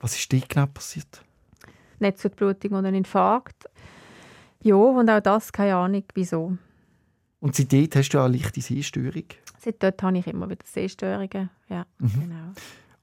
Was 0.00 0.16
ist 0.18 0.32
dir 0.32 0.40
genau 0.48 0.66
passiert? 0.66 1.22
Netzhautblutung 2.00 2.72
und 2.72 2.84
ein 2.86 2.94
Infarkt. 2.94 3.64
Ja, 4.62 4.74
und 4.74 5.08
auch 5.08 5.20
das, 5.20 5.52
keine 5.52 5.76
Ahnung, 5.76 6.04
wieso. 6.14 6.56
Und 7.40 7.54
seitdem 7.56 7.88
hast 7.94 8.10
du 8.10 8.18
auch 8.18 8.24
eine 8.24 8.36
leichte 8.36 8.60
Sehstörung. 8.60 9.24
Seit 9.58 9.82
dort 9.82 10.02
habe 10.02 10.18
ich 10.18 10.26
immer 10.26 10.48
wieder 10.48 10.64
Sehstörungen. 10.66 11.50
Ja, 11.68 11.86
Mhm. 11.98 12.20
genau. 12.20 12.52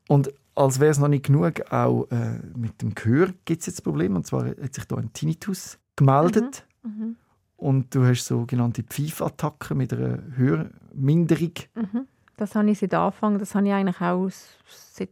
Und 0.10 0.32
als 0.56 0.80
wäre 0.80 0.92
es 0.92 1.00
noch 1.00 1.08
nicht 1.08 1.26
genug, 1.26 1.72
auch 1.72 2.08
äh, 2.12 2.40
mit 2.56 2.82
dem 2.82 2.96
Gehör 2.96 3.30
gibt 3.46 3.62
es 3.62 3.68
jetzt 3.68 3.84
Probleme. 3.84 4.16
Und 4.16 4.26
zwar 4.26 4.46
hat 4.48 4.74
sich 4.74 4.86
da 4.86 4.96
ein 4.96 5.12
Tinnitus 5.14 5.78
gemeldet. 5.96 6.66
Mhm. 6.84 7.16
Und 7.58 7.94
du 7.94 8.06
hast 8.06 8.26
sogenannte 8.26 8.84
Pfeifattacken 8.84 9.78
mit 9.78 9.92
einer 9.94 10.20
Hörminderung. 10.36 11.54
Mhm. 11.76 12.08
Das 12.38 12.54
habe 12.56 12.70
ich 12.70 12.78
seit 12.80 12.94
Anfang, 12.94 13.40
das 13.40 13.56
habe 13.56 13.68
ich 13.68 13.74
eigentlich 13.74 14.00
auch 14.00 14.30
seit 14.68 15.10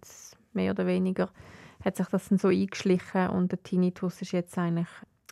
mehr 0.54 0.72
oder 0.72 0.86
weniger, 0.86 1.30
hat 1.86 1.98
sich 1.98 2.08
das 2.08 2.30
dann 2.30 2.38
so 2.38 2.48
eingeschlichen 2.48 3.30
und 3.30 3.52
der 3.52 3.62
Tinnitus 3.62 4.22
ist 4.22 4.32
jetzt 4.32 4.58
eigentlich, 4.58 4.88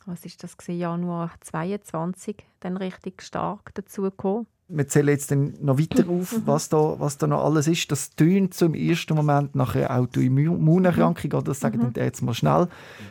was 0.06 0.24
ist 0.24 0.44
das 0.44 0.56
gewesen, 0.56 0.80
Januar 0.80 1.32
22 1.42 2.38
dann 2.60 2.78
richtig 2.78 3.24
stark 3.24 3.74
dazugekommen. 3.74 4.46
Wir 4.70 4.88
zählen 4.88 5.10
jetzt 5.10 5.30
dann 5.32 5.56
noch 5.62 5.78
weiter 5.78 6.08
auf, 6.10 6.36
was 6.46 6.70
da, 6.70 6.96
was 7.00 7.18
da 7.18 7.28
noch 7.28 7.44
alles 7.44 7.68
ist. 7.68 7.92
Das 7.92 8.12
tönt 8.12 8.60
im 8.62 8.76
ersten 8.76 9.16
Moment 9.16 9.56
nach 9.56 9.76
einer 9.76 9.92
Autoimmunerkrankung. 9.92 11.34
Oder 11.34 11.44
das 11.44 11.60
sagen 11.60 11.80
dann 11.82 11.94
die 11.94 12.00
jetzt 12.00 12.22
mal 12.22 12.34
schnell. 12.34 12.68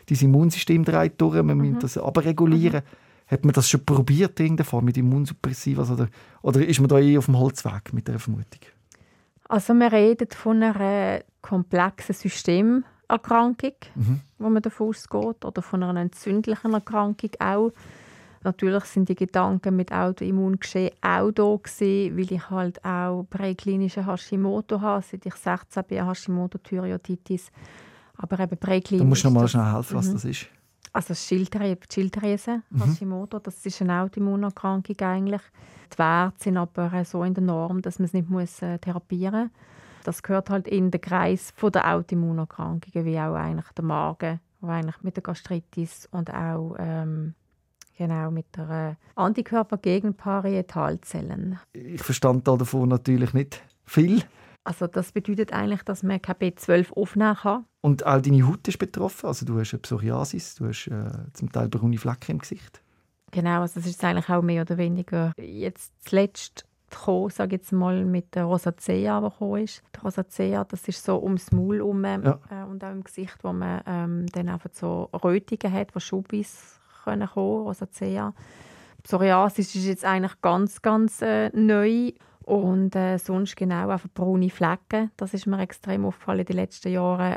Dein 0.07 0.19
Immunsystem 0.19 0.85
dreht 0.85 1.21
durch, 1.21 1.35
wir 1.35 1.43
müssen 1.43 1.79
das 1.79 1.99
abregulieren. 1.99 2.83
Hat 3.27 3.45
man 3.45 3.53
das 3.53 3.69
schon 3.69 3.85
probiert 3.85 4.41
in 4.41 4.59
Form 4.59 4.87
mit 4.87 4.97
Immunsuppressivas? 4.97 5.91
Oder, 5.91 6.09
oder 6.43 6.67
ist 6.67 6.81
man 6.81 6.89
da 6.89 6.99
eh 6.99 7.19
auf 7.19 7.27
dem 7.27 7.39
Holzweg 7.39 7.93
mit 7.93 8.09
der 8.09 8.19
Vermutung? 8.19 8.61
Also 9.49 9.75
wir 9.75 9.93
reden 9.93 10.29
von 10.31 10.63
einer 10.63 11.23
komplexen 11.43 12.15
Systemerkrankung, 13.13 13.73
Mhm. 13.95 14.21
wo 14.39 14.49
man 14.49 14.63
davon 14.63 14.89
ausgeht, 14.89 15.45
oder 15.45 15.63
von 15.63 15.83
einer 15.83 16.01
entzündlichen 16.01 16.73
Erkrankung 16.75 17.31
auch. 17.39 17.73
Natürlich 18.45 18.85
sind 18.85 19.09
die 19.09 19.15
Gedanken 19.15 19.77
mit 19.77 19.93
Autoimmungeschehen 19.93 20.91
auch 21.01 21.31
da 21.31 21.57
gewesen, 21.63 22.17
weil 22.19 22.33
ich 22.33 22.51
halt 22.51 22.85
auch 22.85 23.25
präklinische 23.31 24.05
Hashimoto 24.05 24.81
habe, 24.81 25.05
seit 25.09 25.25
ich 25.27 25.35
16 25.35 25.85
bin, 25.85 26.05
Hashimoto-Thyreoiditis. 26.07 27.53
Aber 28.17 28.41
eben 28.41 28.57
präklinisch... 28.59 29.03
Du 29.03 29.09
musst 29.09 29.25
noch 29.25 29.31
mal 29.31 29.43
das- 29.43 29.53
schnell 29.53 29.73
helfen, 29.73 29.97
was 29.97 30.09
Mhm. 30.09 30.13
das 30.15 30.25
ist. 30.25 30.47
Also 30.93 31.15
Schilddrüse, 31.15 31.77
die 31.77 31.95
Schilddrüse, 31.95 32.63
Mhm. 32.71 32.85
Hashimoto, 32.85 33.39
das 33.39 33.65
ist 33.65 33.81
eine 33.81 34.03
Autoimmunerkrankung 34.03 34.97
eigentlich. 35.01 35.41
Die 35.95 35.99
Werte 35.99 36.43
sind 36.43 36.57
aber 36.57 37.05
so 37.05 37.23
in 37.23 37.35
der 37.35 37.45
Norm, 37.45 37.81
dass 37.81 37.99
man 38.01 38.07
es 38.07 38.13
nicht 38.13 38.29
muss, 38.29 38.61
äh, 38.61 38.79
therapieren 38.79 39.43
muss. 39.45 39.51
Das 40.05 40.23
gehört 40.23 40.51
halt 40.51 40.69
in 40.69 40.91
den 40.91 41.01
Kreis 41.01 41.53
von 41.57 41.73
der 41.73 41.95
Autoimmunerkrankungen, 41.95 43.07
wie 43.07 43.19
auch 43.19 43.35
eigentlich 43.35 43.71
der 43.77 43.85
Magen, 43.85 44.41
wo 44.61 44.69
eigentlich 44.69 45.03
mit 45.03 45.17
der 45.17 45.23
Gastritis 45.23 46.09
und 46.11 46.33
auch 46.33 46.77
ähm, 46.79 47.35
genau 47.97 48.31
mit 48.31 48.47
der 48.57 48.71
äh, 48.71 48.95
Antikörper 49.15 49.79
gegen 49.79 50.15
Parietalzellen. 50.15 51.59
Ich 51.73 52.03
verstand 52.03 52.47
davon 52.49 52.89
natürlich 52.89 53.33
nicht 53.33 53.63
viel. 53.85 54.23
Also 54.65 54.87
das 54.87 55.13
bedeutet 55.13 55.53
eigentlich, 55.53 55.83
dass 55.83 56.03
man 56.03 56.23
kein 56.23 56.37
B12 56.37 56.93
aufnehmen 56.93 57.37
kann. 57.37 57.65
Und 57.81 58.07
auch 58.07 58.21
deine 58.21 58.47
Haut 58.47 58.67
ist 58.69 58.79
betroffen. 58.79 59.27
Also 59.27 59.45
du 59.45 59.59
hast 59.59 59.73
eine 59.73 59.81
Psoriasis, 59.81 60.55
du 60.55 60.69
hast 60.69 60.87
äh, 60.87 61.33
zum 61.33 61.51
Teil 61.51 61.69
braune 61.69 61.99
Flecken 61.99 62.33
im 62.33 62.39
Gesicht. 62.39 62.81
Genau, 63.33 63.63
also 63.63 63.81
das 63.81 63.89
ist 63.89 64.05
eigentlich 64.05 64.29
auch 64.29 64.43
mehr 64.43 64.63
oder 64.63 64.77
weniger 64.79 65.33
jetzt 65.39 65.93
zuletzt 66.05 66.67
gekommen, 66.93 67.31
sage 67.31 67.57
jetzt 67.57 67.73
mal, 67.73 68.05
mit 68.05 68.35
der 68.35 68.45
Rosacea, 68.45 69.21
die 69.21 69.31
gekommen 69.31 69.65
ist. 69.65 69.83
Die 69.95 70.01
Rosacea, 70.01 70.65
das 70.65 70.89
ist 70.89 71.05
so 71.05 71.23
ums 71.23 71.53
Maul 71.53 71.77
herum 71.77 72.05
ja. 72.05 72.39
äh, 72.51 72.65
und 72.65 72.85
auch 72.85 72.91
im 72.91 73.05
Gesicht, 73.05 73.37
wo 73.43 73.53
man 73.53 73.83
ähm, 73.87 74.27
dann 74.33 74.49
einfach 74.49 74.71
so 74.73 75.09
Rötungen 75.25 75.73
hat, 75.73 75.95
die 75.95 76.01
Schubis 76.01 76.81
können 77.05 77.29
kommen, 77.29 77.63
Rosacea. 77.63 78.35
Psoriasis 79.03 79.75
ist 79.75 79.85
jetzt 79.85 80.05
eigentlich 80.05 80.41
ganz, 80.41 80.81
ganz 80.83 81.23
äh, 81.23 81.51
neu. 81.51 82.13
Und 82.45 82.97
äh, 82.97 83.19
sonst 83.19 83.57
genau 83.57 83.89
einfach 83.89 84.09
braune 84.13 84.51
Flecken. 84.51 85.13
Das 85.17 85.33
ist 85.33 85.47
mir 85.47 85.61
extrem 85.61 86.05
aufgefallen 86.05 86.41
in 86.41 86.47
den 86.47 86.57
letzten 86.57 86.93
Jahren, 86.93 87.37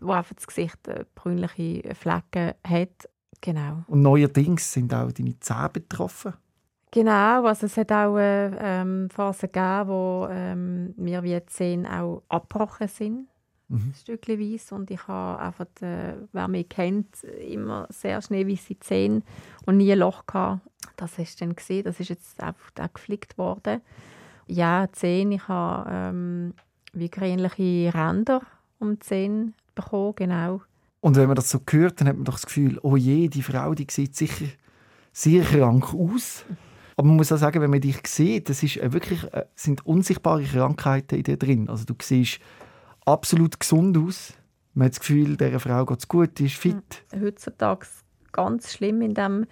wo 0.00 0.12
einfach 0.12 0.34
das 0.34 0.46
Gesicht 0.46 0.88
äh, 0.88 1.04
brünliche 1.14 1.94
Flecken 1.94 2.54
hat. 2.66 3.08
Genau. 3.42 3.84
Und 3.86 4.00
neuerdings 4.00 4.72
sind 4.72 4.94
auch 4.94 5.12
deine 5.12 5.38
Zähne 5.40 5.68
betroffen? 5.68 6.34
Genau, 6.96 7.44
also 7.44 7.66
es 7.66 7.76
hat 7.76 7.92
auch 7.92 8.16
eine 8.16 8.56
ähm, 8.58 9.10
Phase 9.10 9.48
gegeben, 9.48 9.88
wo 9.88 10.28
ähm, 10.30 10.94
mir 10.96 11.22
wie 11.22 11.38
Zähne 11.44 11.92
auch 11.92 12.22
abgebrochen 12.30 12.88
sind, 12.88 13.26
mhm. 13.68 13.92
stückchenweise. 13.94 14.74
Und 14.74 14.90
ich 14.90 15.06
habe 15.06 15.38
einfach, 15.42 15.66
äh, 15.82 16.14
wer 16.32 16.48
mich 16.48 16.70
kennt, 16.70 17.22
immer 17.22 17.86
sehr 17.90 18.22
schnell 18.22 18.48
weiße 18.48 18.78
Zähne 18.80 19.20
und 19.66 19.76
nie 19.76 19.92
ein 19.92 19.98
Loch 19.98 20.24
gehabt. 20.26 20.62
Das 20.96 21.18
hast 21.18 21.38
du 21.38 21.44
dann 21.44 21.54
gesehen, 21.54 21.84
das 21.84 22.00
ist 22.00 22.08
jetzt 22.08 22.42
einfach 22.42 22.70
auch 22.80 22.94
geflickt 22.94 23.36
worden. 23.36 23.82
Ja, 24.46 24.86
Zähne, 24.90 25.34
ich 25.34 25.48
habe 25.48 25.90
ähm, 25.92 26.54
wie 26.94 27.10
grünliche 27.10 27.92
Ränder 27.92 28.40
um 28.78 28.94
die 28.94 29.00
Zähne 29.00 29.52
bekommen, 29.74 30.14
genau. 30.16 30.62
Und 31.02 31.16
wenn 31.16 31.26
man 31.26 31.36
das 31.36 31.50
so 31.50 31.60
hört, 31.68 32.00
dann 32.00 32.08
hat 32.08 32.16
man 32.16 32.24
doch 32.24 32.36
das 32.36 32.46
Gefühl, 32.46 32.78
oh 32.82 32.96
je, 32.96 33.28
die 33.28 33.42
Frau, 33.42 33.74
die 33.74 33.86
sieht 33.90 34.16
sicher 34.16 34.46
sehr 35.12 35.44
krank 35.44 35.92
aus. 35.92 36.46
Aber 36.96 37.08
man 37.08 37.16
muss 37.16 37.30
auch 37.30 37.36
sagen, 37.36 37.60
wenn 37.60 37.70
man 37.70 37.80
dich 37.80 38.06
sieht, 38.06 38.48
das 38.48 38.62
ist 38.62 38.76
wirklich, 38.92 39.22
äh, 39.32 39.44
sind 39.54 39.84
unsichtbare 39.84 40.44
Krankheiten 40.44 41.16
in 41.16 41.22
dir 41.24 41.36
drin. 41.36 41.68
Also 41.68 41.84
du 41.84 41.94
siehst 42.00 42.40
absolut 43.04 43.60
gesund 43.60 43.98
aus. 43.98 44.32
Man 44.72 44.86
hat 44.86 44.92
das 44.92 45.00
Gefühl, 45.00 45.36
dieser 45.36 45.60
Frau 45.60 45.84
geht 45.84 45.98
es 45.98 46.08
gut, 46.08 46.38
die 46.38 46.46
ist 46.46 46.56
fit. 46.56 47.04
Heutzutage 47.14 47.86
ganz 48.32 48.72
schlimm 48.72 49.02
in 49.02 49.14
dem, 49.14 49.46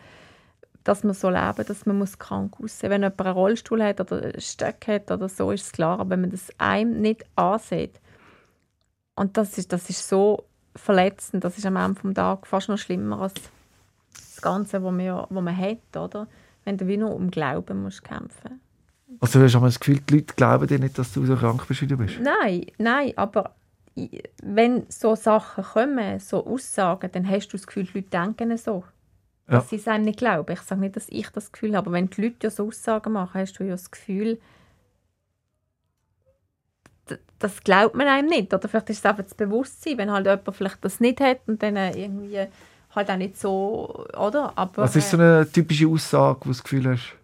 dass 0.84 1.04
man 1.04 1.14
so 1.14 1.28
leben, 1.30 1.64
dass 1.66 1.86
man 1.86 1.98
muss 1.98 2.18
krank 2.18 2.56
aussehen. 2.62 2.90
Wenn 2.90 3.02
jemand 3.02 3.20
einen 3.20 3.34
Rollstuhl 3.34 3.82
hat 3.82 4.00
oder 4.00 4.22
einen 4.22 4.40
Stock 4.40 4.86
hat 4.86 5.10
oder 5.10 5.28
so, 5.28 5.50
ist 5.50 5.66
es 5.66 5.72
klar. 5.72 5.98
Aber 6.00 6.10
wenn 6.10 6.22
man 6.22 6.30
das 6.30 6.48
einem 6.58 7.00
nicht 7.00 7.24
ansieht, 7.36 8.00
und 9.16 9.36
das 9.36 9.58
ist, 9.58 9.72
das 9.72 9.88
ist 9.90 10.08
so 10.08 10.44
verletzend, 10.74 11.44
das 11.44 11.56
ist 11.56 11.66
am 11.66 11.76
Ende 11.76 12.00
des 12.02 12.14
Tages 12.14 12.48
fast 12.48 12.68
noch 12.68 12.78
schlimmer 12.78 13.20
als 13.20 13.34
das 14.14 14.42
Ganze, 14.42 14.82
was 14.82 14.92
man, 14.92 15.26
was 15.28 15.42
man 15.42 15.56
hat, 15.56 15.96
oder? 15.96 16.26
Wenn 16.64 16.78
du 16.78 16.86
wie 16.86 16.96
nur 16.96 17.14
um 17.14 17.30
Glauben 17.30 17.82
musst 17.82 18.04
kämpfen 18.04 18.60
Also 19.20 19.40
hast 19.40 19.54
du 19.54 19.60
das 19.60 19.80
Gefühl, 19.80 20.00
die 20.00 20.14
Leute 20.14 20.34
glauben 20.34 20.66
dir 20.66 20.78
nicht, 20.78 20.98
dass 20.98 21.12
du 21.12 21.24
so 21.26 21.36
krank 21.36 21.66
bist, 21.68 21.82
wie 21.82 21.86
du 21.86 21.96
bist? 21.96 22.18
Nein, 22.20 22.66
nein, 22.78 23.12
aber 23.16 23.54
wenn 24.42 24.86
so 24.88 25.14
Sachen 25.14 25.62
kommen, 25.62 26.18
so 26.18 26.44
Aussagen, 26.44 27.10
dann 27.12 27.28
hast 27.28 27.48
du 27.48 27.56
das 27.56 27.66
Gefühl, 27.66 27.84
die 27.84 27.98
Leute 27.98 28.10
denken 28.10 28.56
so. 28.56 28.84
Ja. 29.46 29.56
Dass 29.56 29.68
sie 29.68 29.76
es 29.76 29.86
nicht 29.86 30.18
glauben. 30.18 30.50
Ich 30.52 30.60
sage 30.62 30.80
nicht, 30.80 30.96
dass 30.96 31.08
ich 31.10 31.28
das 31.28 31.52
Gefühl 31.52 31.76
habe, 31.76 31.86
aber 31.86 31.92
wenn 31.92 32.08
die 32.08 32.22
Leute 32.22 32.36
ja 32.44 32.50
so 32.50 32.66
Aussagen 32.66 33.12
machen, 33.12 33.40
hast 33.40 33.58
du 33.58 33.64
ja 33.64 33.72
das 33.72 33.90
Gefühl, 33.90 34.40
das 37.38 37.62
glaubt 37.62 37.94
man 37.94 38.08
einem 38.08 38.28
nicht. 38.28 38.54
Oder 38.54 38.68
vielleicht 38.68 38.90
ist 38.90 38.98
es 38.98 39.04
einfach 39.04 39.24
das 39.24 39.34
Bewusstsein, 39.34 39.98
wenn 39.98 40.10
halt 40.10 40.26
jemand 40.26 40.56
vielleicht 40.56 40.82
das 40.84 40.98
nicht 41.00 41.20
hat 41.20 41.40
und 41.46 41.62
dann 41.62 41.76
irgendwie 41.76 42.46
halt 42.94 43.10
auch 43.10 43.16
nicht 43.16 43.38
so, 43.38 44.06
oder? 44.16 44.52
Aber, 44.56 44.82
Was 44.82 44.96
ist 44.96 45.10
so 45.10 45.16
eine 45.16 45.50
typische 45.50 45.88
Aussage, 45.88 46.40
wo 46.40 46.44
du 46.44 46.50
das 46.50 46.62
Gefühl 46.62 46.92
hast? 46.92 47.14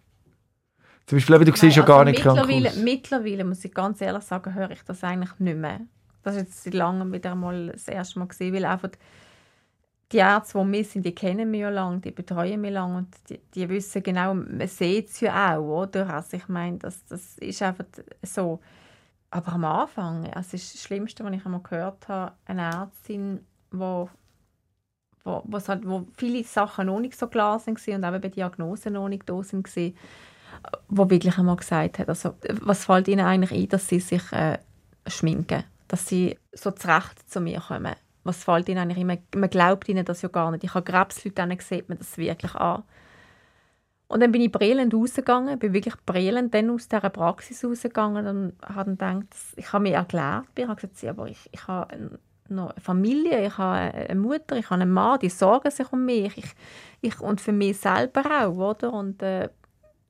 Zum 1.05 1.17
Beispiel, 1.17 1.39
du 1.39 1.55
siehst 1.55 1.75
ja 1.75 1.83
also 1.83 1.93
gar 1.93 2.05
nicht 2.05 2.21
krank 2.21 2.39
aus. 2.39 2.75
Mittlerweile, 2.77 3.43
muss 3.43 3.65
ich 3.65 3.73
ganz 3.73 3.99
ehrlich 4.01 4.23
sagen, 4.23 4.53
höre 4.53 4.71
ich 4.71 4.83
das 4.83 5.03
eigentlich 5.03 5.37
nicht 5.39 5.57
mehr. 5.57 5.81
Das 6.23 6.35
ist 6.35 6.41
jetzt 6.41 6.63
seit 6.63 6.73
langem 6.73 7.11
wieder 7.11 7.35
mal 7.35 7.67
das 7.67 7.87
erste 7.87 8.19
Mal 8.19 8.27
gesehen, 8.27 8.53
weil 8.53 8.65
einfach 8.65 8.91
die 10.11 10.17
Ärzte, 10.17 10.59
die 10.59 10.71
wir 10.71 10.83
sind, 10.83 11.05
die 11.05 11.15
kennen 11.15 11.49
mich 11.49 11.61
ja 11.61 11.69
lange, 11.69 11.99
die 11.99 12.11
betreuen 12.11 12.59
mich 12.61 12.71
lange 12.71 12.97
und 12.99 13.15
die, 13.29 13.39
die 13.55 13.69
wissen 13.69 14.03
genau, 14.03 14.33
man 14.33 14.67
sieht 14.67 15.09
es 15.09 15.21
ja 15.21 15.57
auch, 15.57 15.83
oder? 15.83 16.09
Also 16.13 16.37
ich 16.37 16.47
meine, 16.47 16.77
das, 16.77 17.05
das 17.05 17.37
ist 17.37 17.61
einfach 17.61 17.85
so. 18.21 18.59
Aber 19.31 19.53
am 19.53 19.63
Anfang, 19.63 20.27
also 20.33 20.51
das 20.51 20.81
Schlimmste, 20.81 21.23
was 21.23 21.33
ich 21.33 21.45
einmal 21.45 21.61
gehört 21.61 22.07
habe, 22.09 22.33
eine 22.45 22.63
Ärztin, 22.63 23.39
die 23.71 24.05
wo, 25.23 25.43
halt, 25.67 25.87
wo 25.87 26.07
viele 26.15 26.43
Sachen 26.43 26.87
noch 26.87 26.99
nicht 26.99 27.17
so 27.17 27.27
klar 27.27 27.59
sind 27.59 27.85
und 27.87 28.03
auch 28.03 28.19
bei 28.19 28.29
Diagnosen 28.29 28.93
noch 28.93 29.07
nicht 29.07 29.29
da 29.29 29.41
sind, 29.43 29.67
wo 30.89 31.09
wirklich 31.09 31.37
einmal 31.37 31.55
gesagt 31.55 31.99
hat, 31.99 32.09
also, 32.09 32.35
was 32.61 32.85
fällt 32.85 33.07
ihnen 33.07 33.25
eigentlich 33.25 33.51
ein, 33.51 33.69
dass 33.69 33.87
sie 33.87 33.99
sich 33.99 34.31
äh, 34.31 34.57
schminken, 35.07 35.63
dass 35.87 36.07
sie 36.07 36.37
so 36.51 36.71
zurecht 36.71 37.29
zu 37.29 37.41
mir 37.41 37.59
kommen. 37.59 37.95
Was 38.23 38.43
fällt 38.43 38.69
ihnen 38.69 38.79
eigentlich 38.79 38.99
ein? 38.99 39.39
Man 39.39 39.49
glaubt 39.49 39.89
ihnen 39.89 40.05
das 40.05 40.21
ja 40.21 40.29
gar 40.29 40.51
nicht. 40.51 40.63
Ich 40.63 40.73
habe 40.73 40.89
Krebsleute, 40.89 41.35
denen 41.35 41.59
sieht 41.59 41.89
man 41.89 41.97
das 41.97 42.17
wirklich 42.17 42.53
an. 42.55 42.83
Und 44.07 44.19
dann 44.19 44.31
bin 44.33 44.41
ich 44.41 44.51
brillend 44.51 44.93
rausgegangen, 44.93 45.57
bin 45.57 45.73
wirklich 45.73 45.95
brillend 46.05 46.53
dann 46.53 46.69
aus 46.69 46.89
dieser 46.89 47.09
Praxis 47.09 47.63
rausgegangen 47.63 48.27
und 48.27 48.53
habe 48.61 48.93
dann 48.95 49.21
gedacht, 49.21 49.35
ich 49.55 49.71
habe 49.71 49.83
mir 49.83 49.93
erklärt, 49.93 50.47
ich 50.55 50.67
habe 50.67 50.75
gesagt, 50.75 51.05
aber 51.05 51.27
ich, 51.27 51.49
ich 51.51 51.65
habe 51.65 52.19
noch 52.51 52.71
eine 52.71 52.81
Familie, 52.81 53.47
ich 53.47 53.57
habe 53.57 53.93
eine 53.93 54.19
Mutter, 54.19 54.57
ich 54.57 54.69
habe 54.69 54.81
einen 54.81 54.91
Mann, 54.91 55.19
die 55.19 55.29
sorgen 55.29 55.71
sich 55.71 55.91
um 55.91 56.05
mich 56.05 56.37
ich, 56.37 56.53
ich, 57.01 57.19
und 57.19 57.41
für 57.41 57.51
mich 57.51 57.77
selber 57.77 58.23
auch, 58.45 58.55
oder? 58.55 58.93
Und 58.93 59.21
äh, 59.23 59.49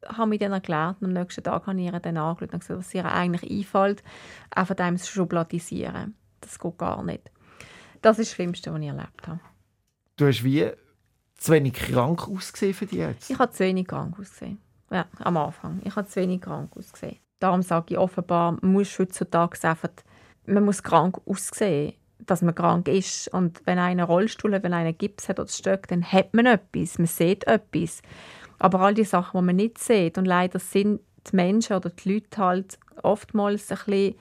habe 0.08 0.30
mich 0.30 0.40
dann 0.40 0.52
erklärt 0.52 0.98
und 1.00 1.08
am 1.08 1.14
nächsten 1.14 1.44
Tag 1.44 1.68
habe 1.68 1.80
ich 1.80 1.86
ihr 1.86 2.00
dann 2.00 2.18
angeschaut 2.18 2.54
und 2.54 2.60
gesagt, 2.60 2.80
was 2.80 2.94
ihr 2.94 3.06
eigentlich 3.06 3.50
einfällt, 3.50 4.04
einfach 4.50 4.76
dem 4.76 4.98
zu 4.98 5.12
schubladisieren. 5.12 6.16
Das 6.42 6.60
geht 6.60 6.78
gar 6.78 7.04
nicht. 7.04 7.32
Das 8.02 8.18
ist 8.18 8.32
das 8.32 8.36
Schlimmste, 8.36 8.74
was 8.74 8.82
ich 8.82 8.88
erlebt 8.88 9.28
habe. 9.28 9.40
Du 10.18 10.28
hast 10.28 10.44
wie 10.44 10.72
zu 11.36 11.52
wenig 11.52 11.74
krank 11.74 12.28
ausgesehen 12.28 12.74
für 12.74 12.86
dich 12.86 13.00
jetzt? 13.00 13.30
Ich 13.30 13.38
habe 13.38 13.52
zu 13.52 13.64
wenig 13.64 13.88
krank 13.88 14.18
ausgesehen. 14.20 14.60
Ja, 14.90 15.06
am 15.20 15.38
Anfang. 15.38 15.82
Ich 15.84 15.96
habe 15.96 16.08
zu 16.08 16.20
wenig 16.20 16.42
krank 16.42 16.76
ausgesehen. 16.76 17.18
Darum 17.40 17.62
sage 17.62 17.94
ich 17.94 17.98
offenbar, 17.98 18.54
man 18.62 18.74
muss 18.74 18.98
heutzutage 19.00 19.58
einfach, 19.68 19.90
man 20.46 20.66
muss 20.66 20.84
krank 20.84 21.20
aussehen 21.26 21.94
dass 22.26 22.42
man 22.42 22.56
krank 22.56 22.88
ist. 22.88 23.28
Und 23.34 23.62
wenn 23.66 23.80
einer 23.80 24.06
Rollstuhl 24.06 24.54
hat, 24.54 24.64
wenn 24.64 24.74
einer 24.74 24.94
Gips 24.94 25.30
hat 25.30 25.40
oder 25.40 25.50
Stöcke, 25.50 25.88
dann 25.88 26.04
hat 26.04 26.34
man 26.34 26.46
etwas, 26.46 26.98
man 26.98 27.08
sieht 27.08 27.46
etwas. 27.46 28.02
Aber 28.60 28.82
all 28.82 28.94
die 28.94 29.04
Sachen, 29.04 29.40
die 29.40 29.46
man 29.46 29.56
nicht 29.56 29.80
sieht, 29.80 30.18
und 30.18 30.26
leider 30.26 30.60
sind 30.60 31.02
die 31.32 31.36
Menschen 31.36 31.76
oder 31.76 31.90
die 31.90 32.14
Leute 32.14 32.38
halt 32.38 32.78
oftmals 33.04 33.72
ein 33.72 33.78
bisschen 33.86 34.16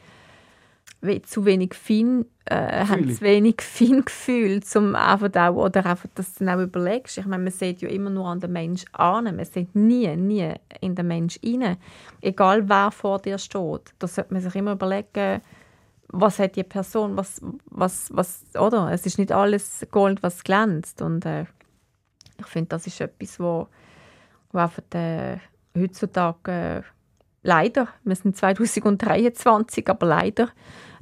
zu 1.24 1.44
wenig 1.44 1.74
fein, 1.74 2.26
äh, 2.44 2.84
haben 2.84 3.08
zu 3.10 3.22
wenig 3.22 3.56
Feingefühl, 3.60 4.62
zum 4.62 4.94
einfach 4.94 5.34
auch, 5.34 5.56
oder 5.56 5.86
einfach, 5.86 6.08
dass 6.14 6.34
du 6.34 6.44
dann 6.44 6.58
auch 6.58 6.62
überlegst. 6.62 7.18
Ich 7.18 7.26
meine, 7.26 7.44
man 7.44 7.52
sieht 7.52 7.80
ja 7.80 7.88
immer 7.88 8.10
nur 8.10 8.26
an 8.26 8.40
den 8.40 8.52
Mensch 8.52 8.84
an, 8.92 9.24
man 9.24 9.44
sieht 9.44 9.74
nie, 9.74 10.14
nie 10.16 10.52
in 10.80 10.94
den 10.94 11.06
Mensch 11.06 11.38
rein. 11.44 11.76
Egal, 12.20 12.68
wer 12.68 12.90
vor 12.90 13.18
dir 13.18 13.38
steht. 13.38 13.94
Da 13.98 14.06
sollte 14.06 14.34
man 14.34 14.42
sich 14.42 14.54
immer 14.54 14.72
überlegen, 14.72 15.40
was 16.12 16.38
hat 16.38 16.56
die 16.56 16.64
Person, 16.64 17.16
was, 17.16 17.40
was, 17.66 18.08
was, 18.12 18.44
oder? 18.58 18.90
Es 18.92 19.06
ist 19.06 19.18
nicht 19.18 19.32
alles 19.32 19.86
Gold, 19.90 20.22
was 20.22 20.44
glänzt. 20.44 21.02
Und 21.02 21.24
äh, 21.24 21.46
ich 22.38 22.46
finde, 22.46 22.68
das 22.68 22.86
ist 22.86 23.00
etwas, 23.00 23.38
wo, 23.38 23.68
wo 24.52 24.58
einfach 24.58 24.82
äh, 24.94 25.38
heutzutage 25.76 26.50
äh, 26.50 26.82
leider, 27.42 27.88
wir 28.04 28.16
sind 28.16 28.36
2023, 28.36 29.88
aber 29.88 30.06
leider 30.06 30.48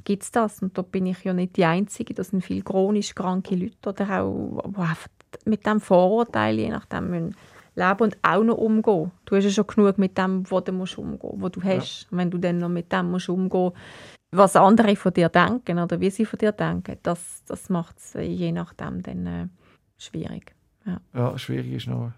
gibt 0.03 0.23
es 0.23 0.31
das. 0.31 0.61
Und 0.61 0.77
da 0.77 0.81
bin 0.81 1.05
ich 1.05 1.23
ja 1.23 1.33
nicht 1.33 1.57
die 1.57 1.65
Einzige. 1.65 2.13
Das 2.13 2.29
sind 2.29 2.43
viele 2.43 2.61
chronisch 2.61 3.15
kranke 3.15 3.55
Leute 3.55 3.89
oder 3.89 4.21
auch, 4.21 4.61
die 4.67 4.77
einfach 4.77 5.07
mit 5.45 5.65
dem 5.65 5.79
Vorurteil, 5.79 6.57
je 6.57 6.69
nachdem, 6.69 7.09
müssen 7.09 7.35
leben 7.75 8.01
und 8.01 8.17
auch 8.21 8.43
noch 8.43 8.57
umgehen. 8.57 9.11
Du 9.25 9.35
hast 9.35 9.45
ja 9.45 9.51
schon 9.51 9.67
genug 9.67 9.97
mit 9.97 10.17
dem, 10.17 10.49
was 10.49 10.63
du 10.65 10.71
musst 10.71 10.97
umgehen 10.97 11.39
musst, 11.39 11.41
was 11.41 11.51
du 11.51 11.63
hast. 11.63 12.07
Ja. 12.11 12.17
Wenn 12.17 12.31
du 12.31 12.37
dann 12.37 12.57
noch 12.57 12.69
mit 12.69 12.91
dem 12.91 13.11
musst 13.11 13.29
umgehen 13.29 13.71
was 14.31 14.55
andere 14.55 14.95
von 14.95 15.13
dir 15.13 15.29
denken 15.29 15.79
oder 15.79 15.99
wie 15.99 16.09
sie 16.09 16.25
von 16.25 16.37
dir 16.37 16.51
denken, 16.51 16.97
das, 17.03 17.43
das 17.45 17.69
macht 17.69 17.97
es 17.97 18.13
je 18.13 18.51
nachdem 18.51 19.01
dann 19.01 19.25
äh, 19.25 19.47
schwierig. 19.97 20.55
Ja. 20.85 21.01
ja, 21.13 21.37
schwierig 21.37 21.73
ist 21.73 21.87
noch 21.87 22.11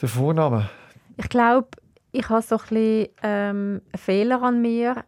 der 0.00 0.08
Vorname. 0.08 0.68
Ich 1.16 1.28
glaube, 1.28 1.68
ich 2.12 2.28
habe 2.28 2.42
so 2.42 2.56
ein 2.56 2.60
bisschen 2.60 3.08
ähm, 3.22 3.82
einen 3.92 3.98
Fehler 3.98 4.42
an 4.42 4.62
mir, 4.62 5.04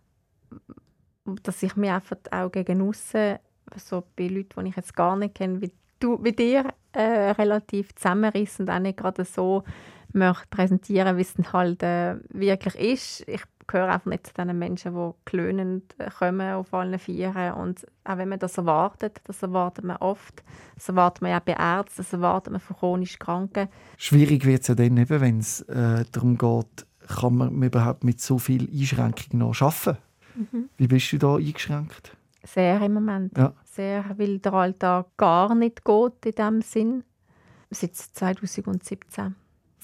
dass 1.42 1.62
ich 1.62 1.76
mich 1.76 1.90
einfach 1.90 2.16
auch 2.30 2.50
gegen 2.50 2.82
aussen, 2.82 3.38
so 3.76 4.04
bei 4.16 4.26
Leuten, 4.26 4.64
die 4.64 4.70
ich 4.70 4.76
jetzt 4.76 4.96
gar 4.96 5.16
nicht 5.16 5.36
kenne, 5.36 5.60
wie, 5.60 5.72
du, 6.00 6.22
wie 6.22 6.32
dir, 6.32 6.72
äh, 6.92 7.30
relativ 7.30 7.94
zusammenrissen 7.94 8.66
und 8.66 8.74
auch 8.74 8.80
nicht 8.80 8.98
gerade 8.98 9.24
so 9.24 9.62
möchte 10.12 10.48
präsentieren, 10.50 11.16
wie 11.16 11.22
es 11.22 11.34
dann 11.34 11.52
halt 11.52 11.82
äh, 11.82 12.16
wirklich 12.30 12.74
ist. 12.74 13.28
Ich 13.28 13.42
gehöre 13.70 13.88
einfach 13.88 14.10
nicht 14.10 14.26
zu 14.26 14.32
den 14.34 14.58
Menschen, 14.58 14.94
die 14.94 15.10
klönend 15.24 15.94
kommen 16.18 16.54
auf 16.54 16.74
allen 16.74 16.98
Vieren. 16.98 17.52
Und 17.54 17.86
auch 18.04 18.18
wenn 18.18 18.28
man 18.28 18.38
das 18.38 18.58
erwartet, 18.58 19.20
das 19.24 19.42
erwartet 19.42 19.84
man 19.84 19.96
oft. 19.98 20.42
Das 20.74 20.88
erwartet 20.88 21.22
man 21.22 21.30
ja 21.30 21.38
bei 21.38 21.52
Ärzten, 21.52 21.98
das 21.98 22.12
erwartet 22.12 22.52
man 22.52 22.60
von 22.60 22.76
chronisch 22.76 23.18
Kranken. 23.18 23.68
Schwierig 23.96 24.44
wird 24.44 24.62
es 24.62 24.68
ja 24.68 24.74
dann 24.74 24.96
eben, 24.96 25.20
wenn 25.20 25.38
es 25.38 25.60
äh, 25.62 26.04
darum 26.10 26.36
geht, 26.36 26.86
kann 27.06 27.36
man 27.36 27.62
überhaupt 27.62 28.04
mit 28.04 28.20
so 28.20 28.38
viel 28.38 28.68
Einschränkungen 28.70 29.46
noch 29.46 29.60
arbeiten? 29.60 29.98
Mhm. 30.34 30.68
Wie 30.76 30.86
bist 30.86 31.12
du 31.12 31.18
da 31.18 31.36
eingeschränkt? 31.36 32.16
Sehr 32.42 32.80
im 32.80 32.94
Moment. 32.94 33.36
Ja. 33.36 33.52
Sehr, 33.64 34.04
weil 34.16 34.38
der 34.38 34.54
Alltag 34.54 35.06
gar 35.16 35.54
nicht 35.54 35.84
geht 35.84 36.26
in 36.26 36.32
diesem 36.32 36.62
Sinn. 36.62 37.04
Seit 37.70 37.94
2017. 37.94 39.36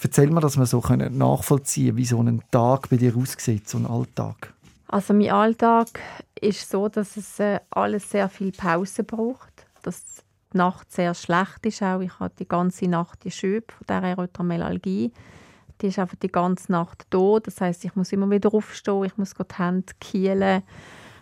Erzähl 0.03 0.31
mir, 0.31 0.41
dass 0.41 0.59
wir 0.59 0.67
so 0.67 0.81
nachvollziehen 0.81 1.87
können, 1.87 1.97
wie 1.97 2.05
so 2.05 2.23
ein 2.23 2.43
Tag 2.51 2.91
bei 2.91 2.97
dir 2.97 3.17
aussieht, 3.17 3.69
so 3.69 3.79
ein 3.79 3.87
Alltag. 3.87 4.53
Also 4.89 5.15
mein 5.15 5.31
Alltag 5.31 6.01
ist 6.41 6.71
so, 6.71 6.89
dass 6.89 7.17
es 7.17 7.41
äh, 7.41 7.61
alles 7.71 8.11
sehr 8.11 8.29
viel 8.29 8.53
Pause 8.53 9.03
braucht, 9.05 9.67
dass 9.83 10.03
die 10.53 10.59
Nacht 10.59 10.93
sehr 10.93 11.15
schlecht 11.15 11.67
ist. 11.67 11.83
Auch 11.83 12.01
ich 12.01 12.21
habe 12.21 12.35
die 12.39 12.47
ganze 12.47 12.87
Nacht 12.87 13.25
die 13.25 13.31
Schübe 13.31 13.73
von 13.73 13.87
dieser 13.89 14.03
Erythromelalgie. 14.03 15.13
Die 15.81 15.87
ist 15.89 15.99
einfach 15.99 16.17
die 16.17 16.29
ganze 16.29 16.71
Nacht 16.73 17.07
da. 17.11 17.39
Das 17.43 17.61
heißt, 17.61 17.85
ich 17.85 17.97
muss 17.97 18.13
immer 18.13 18.31
wieder 18.31 18.55
aufstehen, 18.55 19.05
ich 19.05 19.17
muss 19.19 19.35
die 19.35 19.55
Hände 19.57 19.93
kielen. 20.01 20.63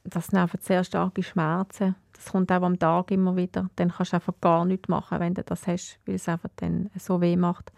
Das 0.04 0.26
sind 0.26 0.38
einfach 0.38 0.61
sehr 0.61 0.85
starke 0.85 1.23
Schmerzen. 1.23 1.95
Das 2.12 2.26
kommt 2.26 2.52
auch 2.52 2.62
am 2.62 2.78
Tag 2.78 3.11
immer 3.11 3.35
wieder. 3.35 3.71
Dann 3.76 3.90
kannst 3.90 4.12
du 4.12 4.16
einfach 4.16 4.35
gar 4.40 4.64
nichts 4.64 4.88
machen, 4.88 5.21
wenn 5.21 5.35
du 5.35 5.43
das 5.43 5.66
hast, 5.66 5.99
weil 6.07 6.16
es 6.16 6.28
einfach 6.28 6.50
dann 6.57 6.90
so 6.99 7.21
weh 7.21 7.37
macht. 7.37 7.73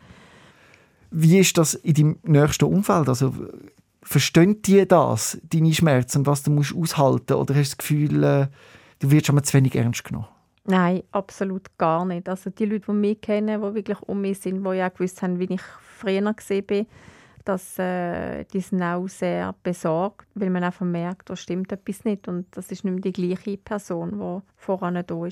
Wie 1.11 1.39
ist 1.39 1.57
das 1.59 1.75
in 1.75 1.95
deinem 1.95 2.19
nächsten 2.23 2.65
Umfeld? 2.65 3.09
Also, 3.09 3.33
verstehen 4.03 4.63
die 4.63 4.87
das, 4.87 5.39
deine 5.43 5.73
Schmerzen 5.73 6.19
und 6.19 6.27
was 6.27 6.43
du 6.45 6.51
musst 6.51 6.75
aushalten 6.75 7.35
Oder 7.35 7.55
hast 7.55 7.73
du 7.73 7.77
das 7.77 7.79
Gefühl, 7.79 8.25
äh, 8.25 8.47
du 9.01 9.11
wirst 9.11 9.27
schon 9.27 9.43
zu 9.43 9.55
wenig 9.55 9.75
ernst 9.75 10.05
genommen? 10.05 10.29
Nein, 10.65 11.03
absolut 11.13 11.77
gar 11.79 12.05
nicht. 12.05 12.29
Also 12.29 12.51
die 12.51 12.65
Leute, 12.65 12.87
die 12.87 12.93
mich 12.93 13.21
kennen, 13.21 13.61
die 13.61 13.75
wirklich 13.75 14.01
um 14.03 14.21
mich 14.21 14.41
sind, 14.41 14.65
die 14.65 14.77
ja 14.77 14.89
gewusst 14.89 15.23
haben, 15.23 15.39
wie 15.39 15.55
ich 15.55 15.61
früher 15.61 16.33
gesehen 16.33 16.67
bin, 16.67 16.87
dass, 17.45 17.79
äh, 17.79 18.45
die 18.45 18.61
sind 18.61 18.83
auch 18.83 19.07
sehr 19.09 19.55
besorgt, 19.63 20.27
weil 20.35 20.51
man 20.51 20.65
einfach 20.65 20.85
merkt, 20.85 21.31
da 21.31 21.37
stimmt 21.37 21.71
etwas 21.71 22.05
nicht. 22.05 22.27
Und 22.27 22.47
das 22.57 22.73
ist 22.73 22.85
nicht 22.85 22.93
mehr 22.93 23.01
die 23.01 23.13
gleiche 23.13 23.57
Person, 23.59 24.19
die 24.19 24.43
voran 24.57 24.95
da 24.95 25.15
war, 25.15 25.29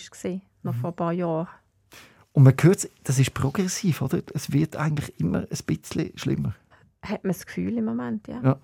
noch 0.62 0.72
mhm. 0.72 0.78
vor 0.78 0.90
ein 0.90 0.96
paar 0.96 1.12
Jahren. 1.12 1.48
Und 2.34 2.42
man 2.42 2.54
hört, 2.60 2.88
das 3.04 3.20
ist 3.20 3.32
progressiv, 3.32 4.02
oder? 4.02 4.20
Es 4.34 4.52
wird 4.52 4.74
eigentlich 4.74 5.18
immer 5.20 5.42
ein 5.42 5.64
bisschen 5.66 6.10
schlimmer. 6.18 6.54
Hat 7.00 7.22
man 7.22 7.32
das 7.32 7.46
Gefühl 7.46 7.78
im 7.78 7.84
Moment, 7.84 8.26
ja. 8.26 8.42
ja. 8.42 8.58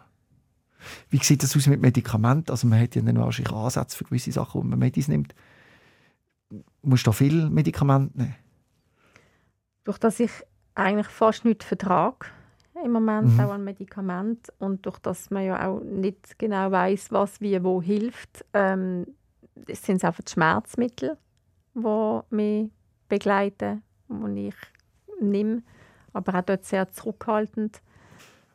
Wie 1.09 1.19
sieht 1.19 1.45
das 1.45 1.57
aus 1.57 1.69
mit 1.69 1.81
Medikamenten? 1.81 2.51
Also 2.51 2.67
man 2.67 2.81
hat 2.81 2.97
ja 2.97 3.03
dann 3.03 3.17
wahrscheinlich 3.17 3.55
Ansätze 3.55 3.97
für 3.97 4.05
gewisse 4.05 4.33
Sachen, 4.33 4.61
wo 4.61 4.67
man 4.67 4.79
Medis 4.79 5.07
nimmt. 5.07 5.37
Musst 6.83 7.07
du 7.07 7.11
da 7.11 7.13
viel 7.13 7.49
Medikamente 7.49 8.19
nehmen? 8.19 8.35
Durch 9.85 9.99
dass 9.99 10.19
ich 10.19 10.33
eigentlich 10.75 11.07
fast 11.07 11.45
nichts 11.45 11.65
vertrage 11.65 12.27
im 12.83 12.91
Moment 12.91 13.35
mhm. 13.35 13.41
auch 13.41 13.53
an 13.53 13.63
Medikament 13.63 14.53
und 14.59 14.85
durch 14.85 14.99
dass 14.99 15.31
man 15.31 15.45
ja 15.45 15.69
auch 15.69 15.81
nicht 15.81 16.41
genau 16.41 16.73
weiß, 16.73 17.13
was 17.13 17.41
wie 17.41 17.63
wo 17.63 17.81
hilft, 17.81 18.45
ähm, 18.53 19.07
sind 19.69 19.97
es 19.97 20.05
einfach 20.05 20.25
die 20.25 20.33
Schmerzmittel, 20.33 21.19
die 21.75 22.21
mich 22.31 22.71
begleiten, 23.11 23.83
die 24.09 24.49
ich 24.49 24.55
nehme, 25.21 25.63
aber 26.15 26.39
auch 26.39 26.43
dort 26.43 26.65
sehr 26.65 26.91
zurückhaltend. 26.91 27.83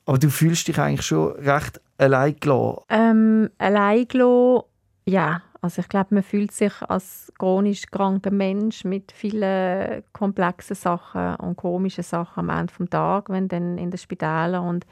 Aber 0.06 0.18
du 0.18 0.30
fühlst 0.30 0.68
dich 0.68 0.80
eigentlich 0.80 1.06
schon 1.06 1.34
recht 1.34 1.80
allein 1.98 2.36
gelassen? 2.40 2.84
Ähm, 2.90 3.50
allein 3.60 4.08
gelassen, 4.08 4.64
ja. 5.06 5.42
Also 5.62 5.82
ich 5.82 5.90
glaube, 5.90 6.14
man 6.14 6.24
fühlt 6.24 6.52
sich 6.52 6.74
als 6.84 7.34
chronisch 7.40 7.88
kranker 7.90 8.30
Mensch 8.30 8.84
mit 8.84 9.12
vielen 9.12 10.04
komplexen 10.14 10.76
Sachen 10.76 11.36
und 11.38 11.56
komischen 11.56 12.04
Sachen 12.04 12.48
am 12.48 12.50
Ende 12.50 12.72
des 12.72 12.90
Tages, 12.92 13.34
wenn 13.34 13.48
dann 13.48 13.80
in 13.80 13.90
den 13.90 13.98
Spitälern 13.98 14.68
und 14.68 14.86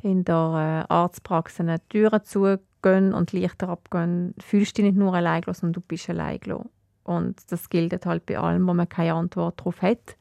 in 0.00 0.24
der 0.24 0.86
äh, 0.88 0.92
Arztpraxis 0.92 1.66
Türen 1.90 2.24
zugehen 2.24 3.12
und 3.12 3.32
Lichter 3.32 3.68
abgehen, 3.68 4.34
fühlst 4.38 4.78
du 4.78 4.82
dich 4.82 4.92
nicht 4.92 4.98
nur 4.98 5.14
allein 5.14 5.42
sondern 5.44 5.74
du 5.74 5.80
bist 5.80 6.08
allein 6.08 6.40
und 7.04 7.40
das 7.52 7.70
gilt 7.70 8.06
halt 8.06 8.26
bei 8.26 8.38
allem, 8.38 8.66
wo 8.66 8.74
man 8.74 8.88
keine 8.88 9.14
Antwort 9.14 9.60
darauf 9.60 9.82
hat, 9.82 10.16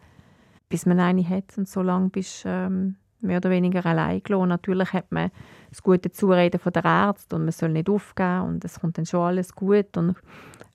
bis 0.70 0.86
man 0.86 1.00
eine 1.00 1.28
hat. 1.28 1.58
Und 1.58 1.68
so 1.68 1.82
lange 1.82 2.10
bist 2.10 2.46
du 2.46 2.50
ähm, 2.50 2.96
mehr 3.22 3.38
oder 3.38 3.50
weniger 3.50 3.86
allein 3.86 4.22
gelassen. 4.22 4.50
Natürlich 4.50 4.94
hat 4.94 5.12
man 5.12 5.32
das 5.70 5.82
gute 5.82 6.12
Zureden 6.12 6.60
von 6.60 6.74
der 6.74 6.86
Ärzte 6.86 7.36
und 7.36 7.44
man 7.44 7.52
soll 7.52 7.70
nicht 7.70 7.90
aufgeben 7.90 8.42
und 8.42 8.66
es 8.66 8.80
kommt 8.80 8.98
dann 8.98 9.06
schon 9.06 9.22
alles 9.22 9.56
gut. 9.56 9.98
Und 9.98 10.16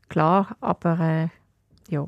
klar, 0.08 0.56
aber 0.60 0.98
äh, 0.98 1.28
ja. 1.88 2.06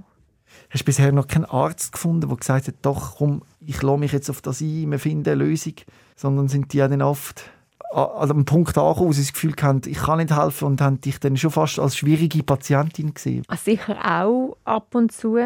Hast 0.71 0.81
du 0.81 0.85
bisher 0.85 1.13
noch 1.13 1.29
keinen 1.29 1.45
Arzt 1.45 1.93
gefunden, 1.93 2.29
der 2.29 2.37
gesagt 2.37 2.67
hat, 2.67 2.75
doch, 2.83 3.19
komm, 3.19 3.43
ich 3.61 3.83
lasse 3.83 3.99
mich 3.99 4.13
jetzt 4.13 4.31
auf 4.31 4.43
das 4.43 4.61
ein, 4.61 4.91
wir 4.91 4.99
finden 4.99 5.29
eine 5.29 5.45
Lösung, 5.45 5.75
sondern 6.17 6.49
sind 6.49 6.73
die 6.73 6.79
ja 6.79 6.89
dann 6.89 7.03
oft 7.03 7.45
an 7.93 8.31
einem 8.31 8.45
Punkt 8.45 8.77
angekommen, 8.79 9.09
wo 9.09 9.13
sie 9.13 9.23
das 9.23 9.33
Gefühl 9.33 9.55
hatten, 9.61 9.89
ich 9.89 9.99
kann 9.99 10.19
nicht 10.19 10.37
helfen 10.37 10.67
und 10.67 10.81
haben 10.81 11.01
dich 11.01 11.19
dann 11.19 11.37
schon 11.37 11.51
fast 11.51 11.79
als 11.79 11.97
schwierige 11.97 12.43
Patientin 12.43 13.15
gesehen? 13.15 13.43
Ah, 13.49 13.57
sicher 13.57 13.99
auch 14.05 14.57
ab 14.65 14.95
und 14.95 15.13
zu, 15.13 15.39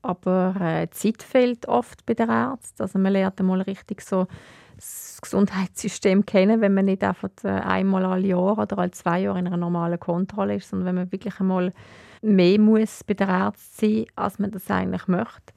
aber 0.00 0.54
äh, 0.60 0.88
Zeit 0.90 1.22
fehlt 1.22 1.68
oft 1.68 2.04
bei 2.06 2.14
der 2.14 2.28
Arzt. 2.28 2.80
Also 2.80 2.98
man 2.98 3.12
lernt 3.12 3.38
einmal 3.40 3.60
richtig 3.62 4.00
so 4.00 4.26
das 4.76 5.18
Gesundheitssystem 5.22 6.26
kennen, 6.26 6.60
wenn 6.60 6.74
man 6.74 6.86
nicht 6.86 7.04
einfach 7.04 7.28
äh, 7.44 7.48
einmal 7.48 8.04
alle 8.04 8.26
Jahre 8.26 8.62
oder 8.62 8.78
alle 8.78 8.90
zwei 8.90 9.20
Jahre 9.20 9.38
in 9.38 9.46
einer 9.46 9.56
normalen 9.56 10.00
Kontrolle 10.00 10.56
ist, 10.56 10.70
sondern 10.70 10.86
wenn 10.86 10.94
man 10.96 11.12
wirklich 11.12 11.38
einmal 11.38 11.72
mehr 12.22 12.58
muss 12.58 13.04
bei 13.04 13.14
der 13.14 13.28
Arzt 13.28 13.78
sein, 13.78 14.06
als 14.16 14.38
man 14.38 14.50
das 14.50 14.70
eigentlich 14.70 15.06
möchte. 15.08 15.52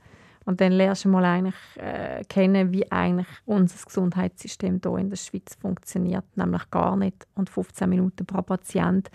Und 0.46 0.62
dann 0.62 0.72
lernst 0.72 1.06
du 1.06 1.10
mal 1.10 1.26
eigentlich 1.26 1.56
äh, 1.78 2.24
kennen, 2.26 2.72
wie 2.72 2.92
eigentlich 2.92 3.28
unser 3.46 3.84
Gesundheitssystem 3.84 4.80
hier 4.84 4.98
in 4.98 5.10
der 5.10 5.18
Schweiz 5.18 5.56
funktioniert, 5.60 6.26
nämlich 6.36 6.70
gar 6.70 6.96
nicht. 6.96 7.28
Und 7.34 7.50
15 7.50 7.90
Minuten 7.90 8.26
pro 8.26 8.44
Patient 8.44 9.10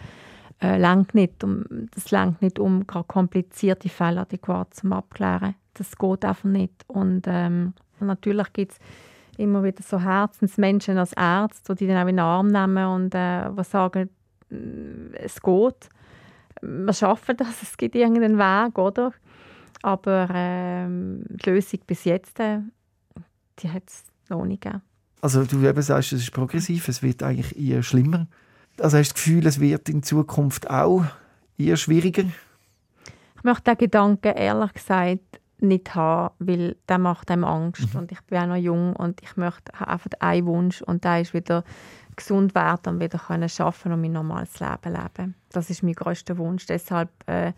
äh, 0.61 0.97
nicht. 1.13 1.43
Um, 1.45 1.65
das 1.95 2.11
langt 2.11 2.43
nicht, 2.43 2.59
um 2.59 2.87
komplizierte 2.87 3.89
Fälle 3.89 4.23
adäquat 4.23 4.75
zu 4.75 4.91
abklären. 4.91 5.55
Das 5.75 5.97
geht 5.97 6.25
einfach 6.25 6.45
nicht. 6.45 6.85
Und 6.89 7.23
ähm, 7.27 7.75
natürlich 8.01 8.53
gibt 8.53 8.73
es 8.73 8.79
immer 9.39 9.65
wieder 9.65 9.83
so 9.83 10.01
Herzensmenschen 10.01 10.99
als 10.99 11.13
Ärzte, 11.15 11.75
die 11.75 11.87
dann 11.87 11.97
auch 11.97 12.09
in 12.09 12.17
den 12.17 12.19
Arm 12.19 12.49
nehmen 12.49 12.87
und 12.87 13.15
äh, 13.15 13.51
sagen, 13.65 14.11
mm, 14.51 15.15
es 15.15 15.41
geht. 15.41 15.89
Wir 16.61 16.93
schaffen 16.93 17.37
das, 17.37 17.63
es 17.63 17.77
gibt 17.77 17.95
irgendeinen 17.95 18.37
Weg, 18.37 18.79
oder? 18.79 19.13
Aber 19.83 20.29
ähm, 20.33 21.25
die 21.29 21.51
Lösung 21.51 21.81
bis 21.87 22.05
jetzt, 22.05 22.39
äh, 22.41 22.59
die 23.59 23.71
hat 23.71 23.85
es 23.87 24.05
noch 24.29 24.45
nicht 24.45 24.63
gegeben. 24.63 24.83
Also 25.23 25.45
du 25.45 25.67
eben 25.67 25.83
sagst, 25.83 26.13
es 26.13 26.23
ist 26.23 26.33
progressiv, 26.33 26.89
es 26.89 27.03
wird 27.03 27.23
eigentlich 27.23 27.59
eher 27.59 27.83
schlimmer. 27.83 28.27
Also 28.79 28.97
hast 28.97 29.11
du 29.11 29.15
das 29.15 29.15
Gefühl, 29.15 29.47
es 29.47 29.61
wird 29.61 29.89
in 29.89 30.03
Zukunft 30.03 30.71
auch 30.71 31.05
eher 31.59 31.77
schwieriger? 31.77 32.25
Ich 33.37 33.45
möchte 33.45 33.65
den 33.65 33.79
Gedanken 33.79 34.35
ehrlich 34.35 34.73
gesagt 34.73 35.41
nicht 35.61 35.95
haben, 35.95 36.35
weil 36.39 36.77
der 36.89 36.99
macht 36.99 37.31
einem 37.31 37.45
Angst 37.45 37.93
mhm. 37.93 38.01
und 38.01 38.13
ich 38.13 38.21
bin 38.23 38.39
auch 38.39 38.47
noch 38.47 38.57
jung 38.57 38.97
und 38.97 39.21
ich 39.23 39.37
möchte 39.37 39.75
einfach 39.79 40.11
einen 40.21 40.47
Wunsch 40.47 40.81
und 40.83 41.05
der 41.05 41.21
ist 41.21 41.35
wieder 41.35 41.65
gesund 42.17 42.55
werden 42.55 42.95
und 42.95 43.01
wieder 43.01 43.19
können 43.19 43.51
arbeiten 43.59 43.93
und 43.93 44.01
mein 44.01 44.13
normales 44.13 44.59
Leben 44.61 44.95
leben. 44.95 45.35
Das 45.53 45.69
ist 45.71 45.83
mein 45.83 45.95
größter 45.95 46.39
Wunsch. 46.39 46.67
Deshalb 46.67 47.11
äh, 47.27 47.53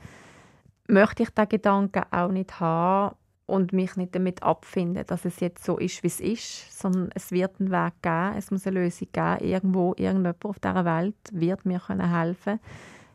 möchte 0.93 1.25
ich 1.25 1.31
den 1.31 1.49
Gedanken 1.49 2.05
auch 2.11 2.31
nicht 2.31 2.61
haben 2.61 3.17
und 3.47 3.73
mich 3.73 3.97
nicht 3.97 4.15
damit 4.15 4.43
abfinden, 4.43 5.05
dass 5.07 5.25
es 5.25 5.41
jetzt 5.41 5.65
so 5.65 5.79
ist, 5.79 6.03
wie 6.03 6.09
es 6.09 6.21
ist, 6.21 6.81
sondern 6.81 7.11
es 7.15 7.33
wird 7.33 7.59
einen 7.59 7.71
Weg 7.71 7.95
geben, 8.03 8.35
es 8.37 8.51
muss 8.51 8.67
eine 8.67 8.81
Lösung 8.81 9.09
geben. 9.13 9.39
Irgendwo, 9.41 9.95
irgendjemand 9.97 10.45
auf 10.45 10.59
dieser 10.59 10.85
Welt 10.85 11.17
wird 11.33 11.67
mir 11.67 11.81
helfen 11.89 12.45
können 12.45 12.61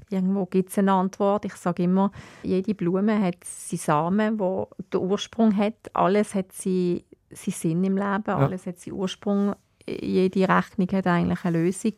Irgendwo 0.09 0.45
gibt 0.45 0.69
es 0.69 0.77
eine 0.77 0.93
Antwort. 0.93 1.45
Ich 1.45 1.55
sage 1.55 1.83
immer, 1.83 2.11
jede 2.43 2.73
Blume 2.73 3.21
hat 3.21 3.43
seinen 3.43 3.79
Samen, 3.79 4.39
wo 4.39 4.69
der 4.91 5.01
Ursprung 5.01 5.55
hat. 5.55 5.75
Alles 5.93 6.33
hat 6.33 6.53
seinen 6.53 7.01
Sinn 7.29 7.83
im 7.83 7.97
Leben, 7.97 8.23
ja. 8.25 8.37
alles 8.37 8.65
hat 8.65 8.79
seinen 8.79 8.93
Ursprung. 8.93 9.53
Jede 9.85 10.47
Rechnung 10.47 10.87
hat 10.91 11.07
eigentlich 11.07 11.43
eine 11.43 11.63
Lösung. 11.63 11.93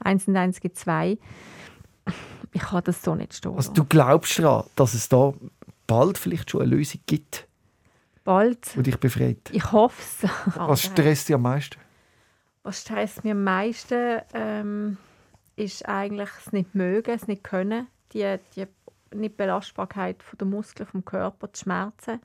Eins 0.00 0.26
und 0.26 0.36
eins 0.36 0.60
gibt 0.60 0.76
zwei 0.76 1.18
ich 2.52 2.62
kann 2.62 2.84
das 2.84 3.02
so 3.02 3.14
nicht 3.14 3.34
stehen. 3.34 3.54
Also 3.54 3.72
du 3.72 3.84
glaubst 3.84 4.38
daran, 4.38 4.66
dass 4.76 4.94
es 4.94 5.08
da 5.08 5.32
bald 5.86 6.18
vielleicht 6.18 6.50
schon 6.50 6.62
eine 6.62 6.70
Lösung 6.70 7.00
gibt? 7.06 7.46
Bald? 8.24 8.74
Die 8.76 8.82
dich 8.82 8.98
befreit? 8.98 9.50
Ich 9.52 9.72
hoffe 9.72 10.00
es. 10.00 10.30
Was 10.56 10.82
stresst 10.82 11.28
dich 11.28 11.34
am 11.34 11.42
meisten? 11.42 11.76
Was 12.62 12.82
stresst 12.82 13.24
mich 13.24 13.32
am 13.32 13.42
meisten? 13.42 14.20
Ähm, 14.34 14.96
ist 15.56 15.86
eigentlich 15.88 16.30
das 16.44 16.52
nicht 16.52 16.74
mögen, 16.74 17.12
das 17.12 17.26
nicht 17.26 17.44
können, 17.44 17.86
die, 18.12 18.36
die 18.56 18.66
nicht 19.14 19.36
Belastbarkeit 19.36 20.22
der 20.38 20.46
Muskeln 20.46 20.86
vom 20.86 21.04
Körper, 21.04 21.48
die 21.48 21.58
Schmerzen, 21.58 22.20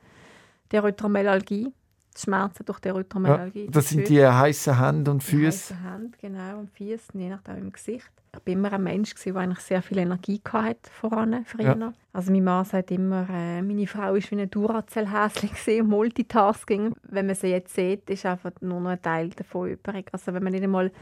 die 0.70 0.76
Erythromelalgie, 0.76 1.64
die 1.64 1.72
Schmerzen 2.16 2.64
durch 2.64 2.80
die 2.80 2.88
Erythromelalgie. 2.88 3.64
Ja, 3.64 3.70
das 3.70 3.88
sind 3.90 4.08
die 4.08 4.24
heißen 4.24 4.78
Hände 4.78 5.10
und 5.10 5.22
Füße. 5.22 5.74
Die 5.74 5.80
heißen 5.80 5.90
Hände, 5.92 6.18
genau, 6.20 6.58
und 6.58 6.70
Füße, 6.70 7.12
je 7.14 7.28
nachdem 7.28 7.58
im 7.58 7.72
Gesicht. 7.72 8.10
Ich 8.32 8.46
war 8.46 8.52
immer 8.52 8.72
ein 8.72 8.82
Mensch, 8.82 9.14
der 9.14 9.36
eigentlich 9.36 9.60
sehr 9.60 9.82
viel 9.82 9.98
Energie 9.98 10.40
hatte 10.52 10.90
voran, 10.90 11.44
früher. 11.44 11.76
Ja. 11.76 11.92
Also 12.12 12.30
mein 12.32 12.44
Mann 12.44 12.64
sagt 12.64 12.90
immer, 12.90 13.26
äh, 13.30 13.62
meine 13.62 13.86
Frau 13.86 14.00
war 14.00 14.14
wie 14.14 14.40
ein 14.40 14.50
Duracell-Häschen 14.50 15.86
Multitasking. 15.88 16.94
Wenn 17.02 17.26
man 17.26 17.34
sie 17.34 17.48
jetzt 17.48 17.74
sieht, 17.74 18.08
ist 18.10 18.26
einfach 18.26 18.52
nur 18.60 18.80
noch 18.80 18.90
ein 18.90 19.02
Teil 19.02 19.30
davon 19.30 19.70
übrig. 19.70 20.08
Also 20.12 20.34
wenn 20.34 20.42
man 20.42 20.52
nicht 20.52 20.64
einmal 20.64 20.92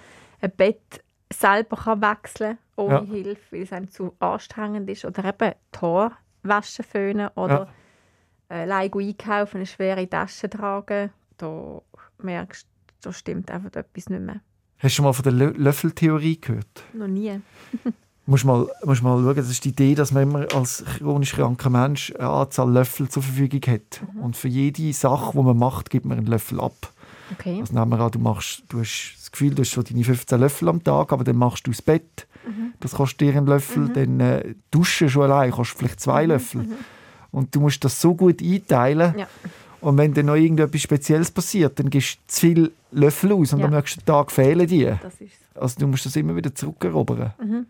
ein 0.41 0.53
Bett 0.57 1.03
selber 1.33 1.77
kann 1.77 2.01
wechseln 2.01 2.59
ohne 2.77 2.95
ja. 2.95 3.05
Hilfe, 3.05 3.41
weil 3.51 3.63
es 3.63 3.73
einem 3.73 3.91
zu 3.91 4.15
anstrengend 4.21 4.89
ist. 4.91 5.05
Oder 5.05 5.25
eben 5.25 5.57
Haare 5.81 6.13
waschen, 6.43 6.85
föhnen 6.85 7.29
oder 7.35 7.55
ja. 7.55 7.69
Äh, 8.49 8.71
einkaufen, 8.71 9.59
eine 9.59 9.67
schwere 9.67 10.09
Tasche 10.09 10.49
tragen. 10.49 11.11
Da 11.37 11.81
merkst 12.23 12.67
du, 12.67 13.09
da 13.09 13.13
stimmt 13.13 13.51
einfach 13.51 13.75
etwas 13.75 14.09
nicht 14.09 14.23
mehr. 14.23 14.41
Hast 14.79 14.93
du 14.93 14.97
schon 14.97 15.05
mal 15.05 15.13
von 15.13 15.23
der 15.23 15.33
Lö 15.33 15.53
Löffeltheorie 15.57 16.41
gehört? 16.41 16.85
Noch 16.93 17.09
nie. 17.09 17.41
musst 18.27 18.45
mal, 18.45 18.67
musst 18.85 19.03
mal 19.03 19.23
schauen, 19.23 19.37
das 19.37 19.51
ist 19.51 19.65
die 19.65 19.71
Idee, 19.71 19.95
dass 19.95 20.13
man 20.13 20.25
immer 20.25 20.47
als 20.55 20.85
chronisch 20.99 21.33
kranker 21.33 21.71
Mensch 21.71 22.13
eine 22.19 22.29
Anzahl 22.29 22.71
Löffel 22.71 23.09
zur 23.09 23.23
Verfügung 23.23 23.63
hat. 23.67 24.03
Mhm. 24.15 24.21
Und 24.21 24.37
für 24.37 24.49
jede 24.49 24.93
Sache, 24.93 25.33
die 25.33 25.43
man 25.43 25.57
macht, 25.57 25.91
gibt 25.91 26.05
man 26.05 26.19
einen 26.19 26.27
Löffel 26.27 26.61
ab. 26.61 26.93
Okay. 27.33 27.59
Also 27.61 27.75
nehmen 27.75 27.91
wir 27.91 28.01
an, 28.01 28.11
du, 28.11 28.19
machst, 28.19 28.63
du 28.69 28.81
hast 28.81 29.15
das 29.19 29.33
Gefühl, 29.33 29.55
du 29.55 29.63
hast 29.63 29.71
schon 29.71 29.85
deine 29.85 30.05
15 30.05 30.39
Löffel 30.39 30.69
am 30.69 30.83
Tag, 30.83 31.13
aber 31.13 31.25
dann 31.25 31.37
machst 31.37 31.67
du 31.67 31.71
das 31.71 31.83
Bett, 31.83 32.27
mhm. 32.47 32.75
das 32.81 32.93
kostet 32.93 33.21
dir 33.21 33.37
einen 33.37 33.47
Löffel, 33.47 33.85
mhm. 33.85 33.93
dann 33.95 34.21
äh, 34.21 34.55
duschen 34.71 35.09
schon 35.09 35.23
allein 35.23 35.51
kostet 35.51 35.79
vielleicht 35.79 36.01
zwei 36.01 36.25
mhm. 36.25 36.29
Löffel. 36.29 36.69
Und 37.37 37.55
du 37.55 37.61
musst 37.61 37.85
das 37.85 38.01
so 38.01 38.15
gut 38.15 38.41
einteilen. 38.41 39.19
Ja. 39.19 39.29
Und 39.83 39.99
wenn 39.99 40.15
dann 40.15 40.25
noch 40.25 40.37
irgendetwas 40.37 40.81
Spezielles 40.81 41.31
passiert, 41.31 41.79
dann 41.79 41.91
gibst 41.91 42.17
du 42.17 42.21
zu 42.29 42.41
viele 42.41 42.71
Löffel 42.93 43.31
aus 43.35 43.53
und 43.53 43.59
ja. 43.59 43.67
am 43.67 43.73
nächsten 43.73 44.03
Tag 44.07 44.33
fehlen 44.33 44.67
die. 44.67 44.91
Also 45.55 45.79
du 45.79 45.87
musst 45.87 46.07
das 46.07 46.17
immer 46.17 46.35
wieder 46.35 46.55
zurückerobern. 46.55 47.35
Mhm. 47.39 47.67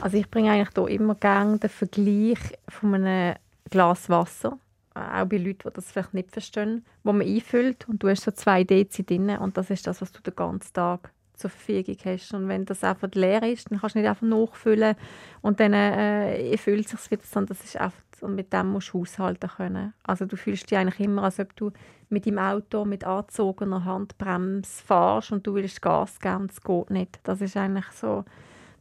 Also 0.00 0.16
ich 0.16 0.30
bringe 0.30 0.50
eigentlich 0.50 0.70
hier 0.74 0.88
immer 0.88 1.14
gerne 1.14 1.58
den 1.58 1.68
Vergleich 1.68 2.38
von 2.68 2.94
einem 2.94 3.36
Glas 3.68 4.08
Wasser 4.08 4.58
auch 4.94 5.26
bei 5.26 5.36
Leuten, 5.36 5.68
die 5.68 5.74
das 5.74 5.92
vielleicht 5.92 6.14
nicht 6.14 6.30
verstehen, 6.30 6.82
wo 7.04 7.12
man 7.12 7.26
einfüllt 7.26 7.86
und 7.88 8.02
du 8.02 8.08
hast 8.08 8.22
so 8.22 8.30
zwei 8.30 8.64
Dezi 8.64 9.04
drin 9.04 9.28
und 9.28 9.58
das 9.58 9.68
ist 9.68 9.86
das, 9.86 10.00
was 10.00 10.10
du 10.12 10.22
den 10.22 10.34
ganzen 10.34 10.72
Tag 10.72 11.10
zur 11.34 11.50
Verfügung 11.50 11.96
hast. 12.04 12.34
Und 12.34 12.48
wenn 12.48 12.64
das 12.64 12.84
einfach 12.84 13.08
leer 13.14 13.42
ist, 13.42 13.70
dann 13.70 13.80
kannst 13.80 13.94
du 13.94 14.00
nicht 14.00 14.08
einfach 14.08 14.26
nachfüllen 14.26 14.96
und 15.40 15.60
dann 15.60 15.72
äh, 15.72 16.52
es 16.52 16.64
sich 16.64 17.10
wieder, 17.10 17.22
sondern 17.24 17.56
das 17.56 17.64
ist 17.64 17.76
einfach, 17.76 18.00
und 18.20 18.36
mit 18.36 18.52
dem 18.52 18.68
musst 18.72 18.92
du 18.92 19.00
haushalten 19.00 19.50
können. 19.50 19.94
Also 20.04 20.26
du 20.26 20.36
fühlst 20.36 20.70
dich 20.70 20.78
eigentlich 20.78 21.00
immer, 21.00 21.24
als 21.24 21.40
ob 21.40 21.54
du 21.56 21.72
mit 22.08 22.26
dem 22.26 22.38
Auto 22.38 22.84
mit 22.84 23.04
angezogener 23.04 23.84
Handbremse 23.84 24.82
fahrst 24.84 25.32
und 25.32 25.46
du 25.46 25.54
willst 25.54 25.82
Gas 25.82 26.20
geben, 26.20 26.46
das 26.46 26.62
geht 26.62 26.90
nicht. 26.90 27.20
Das 27.24 27.40
ist 27.40 27.56
eigentlich 27.56 27.86
so 27.92 28.24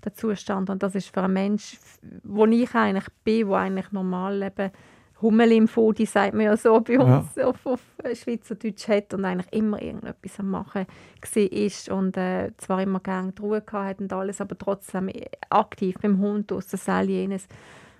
der 0.04 0.14
Zustand 0.14 0.70
und 0.70 0.84
das 0.84 0.96
ist 0.96 1.14
für 1.14 1.22
einen 1.22 1.34
Mensch, 1.34 1.80
wo 2.24 2.46
ich 2.46 2.76
eigentlich 2.76 3.08
bin, 3.24 3.48
wo 3.48 3.56
eigentlich 3.56 3.92
normal 3.92 4.38
leben 4.38 4.72
Hummel 5.22 5.52
im 5.52 5.68
Fodi, 5.68 6.06
sagt 6.06 6.34
man 6.34 6.46
ja 6.46 6.58
so 6.58 6.80
bei 6.82 7.00
uns 7.00 7.36
ja. 7.36 7.46
auf, 7.46 7.66
auf 7.66 7.82
Schweizerdeutsch 8.14 8.88
hat 8.88 9.14
und 9.14 9.26
eigentlich 9.26 9.52
immer 9.54 9.82
irgendetwas 9.82 10.40
am 10.40 10.50
Machen 10.50 10.86
war 11.22 11.98
und 11.98 12.18
äh, 12.18 12.52
zwar 12.58 12.82
immer 12.82 13.00
gerne 13.00 13.32
die 13.32 13.42
Ruhe 13.42 13.64
hatte 13.72 14.04
und 14.04 14.14
alles, 14.14 14.42
aber 14.42 14.58
trotzdem 14.58 15.12
aktiv 15.50 15.98
beim 16.02 16.20
Hund 16.20 16.52
aus 16.52 16.68
der 16.68 16.80
Seil 16.80 17.10
jenes. 17.10 17.44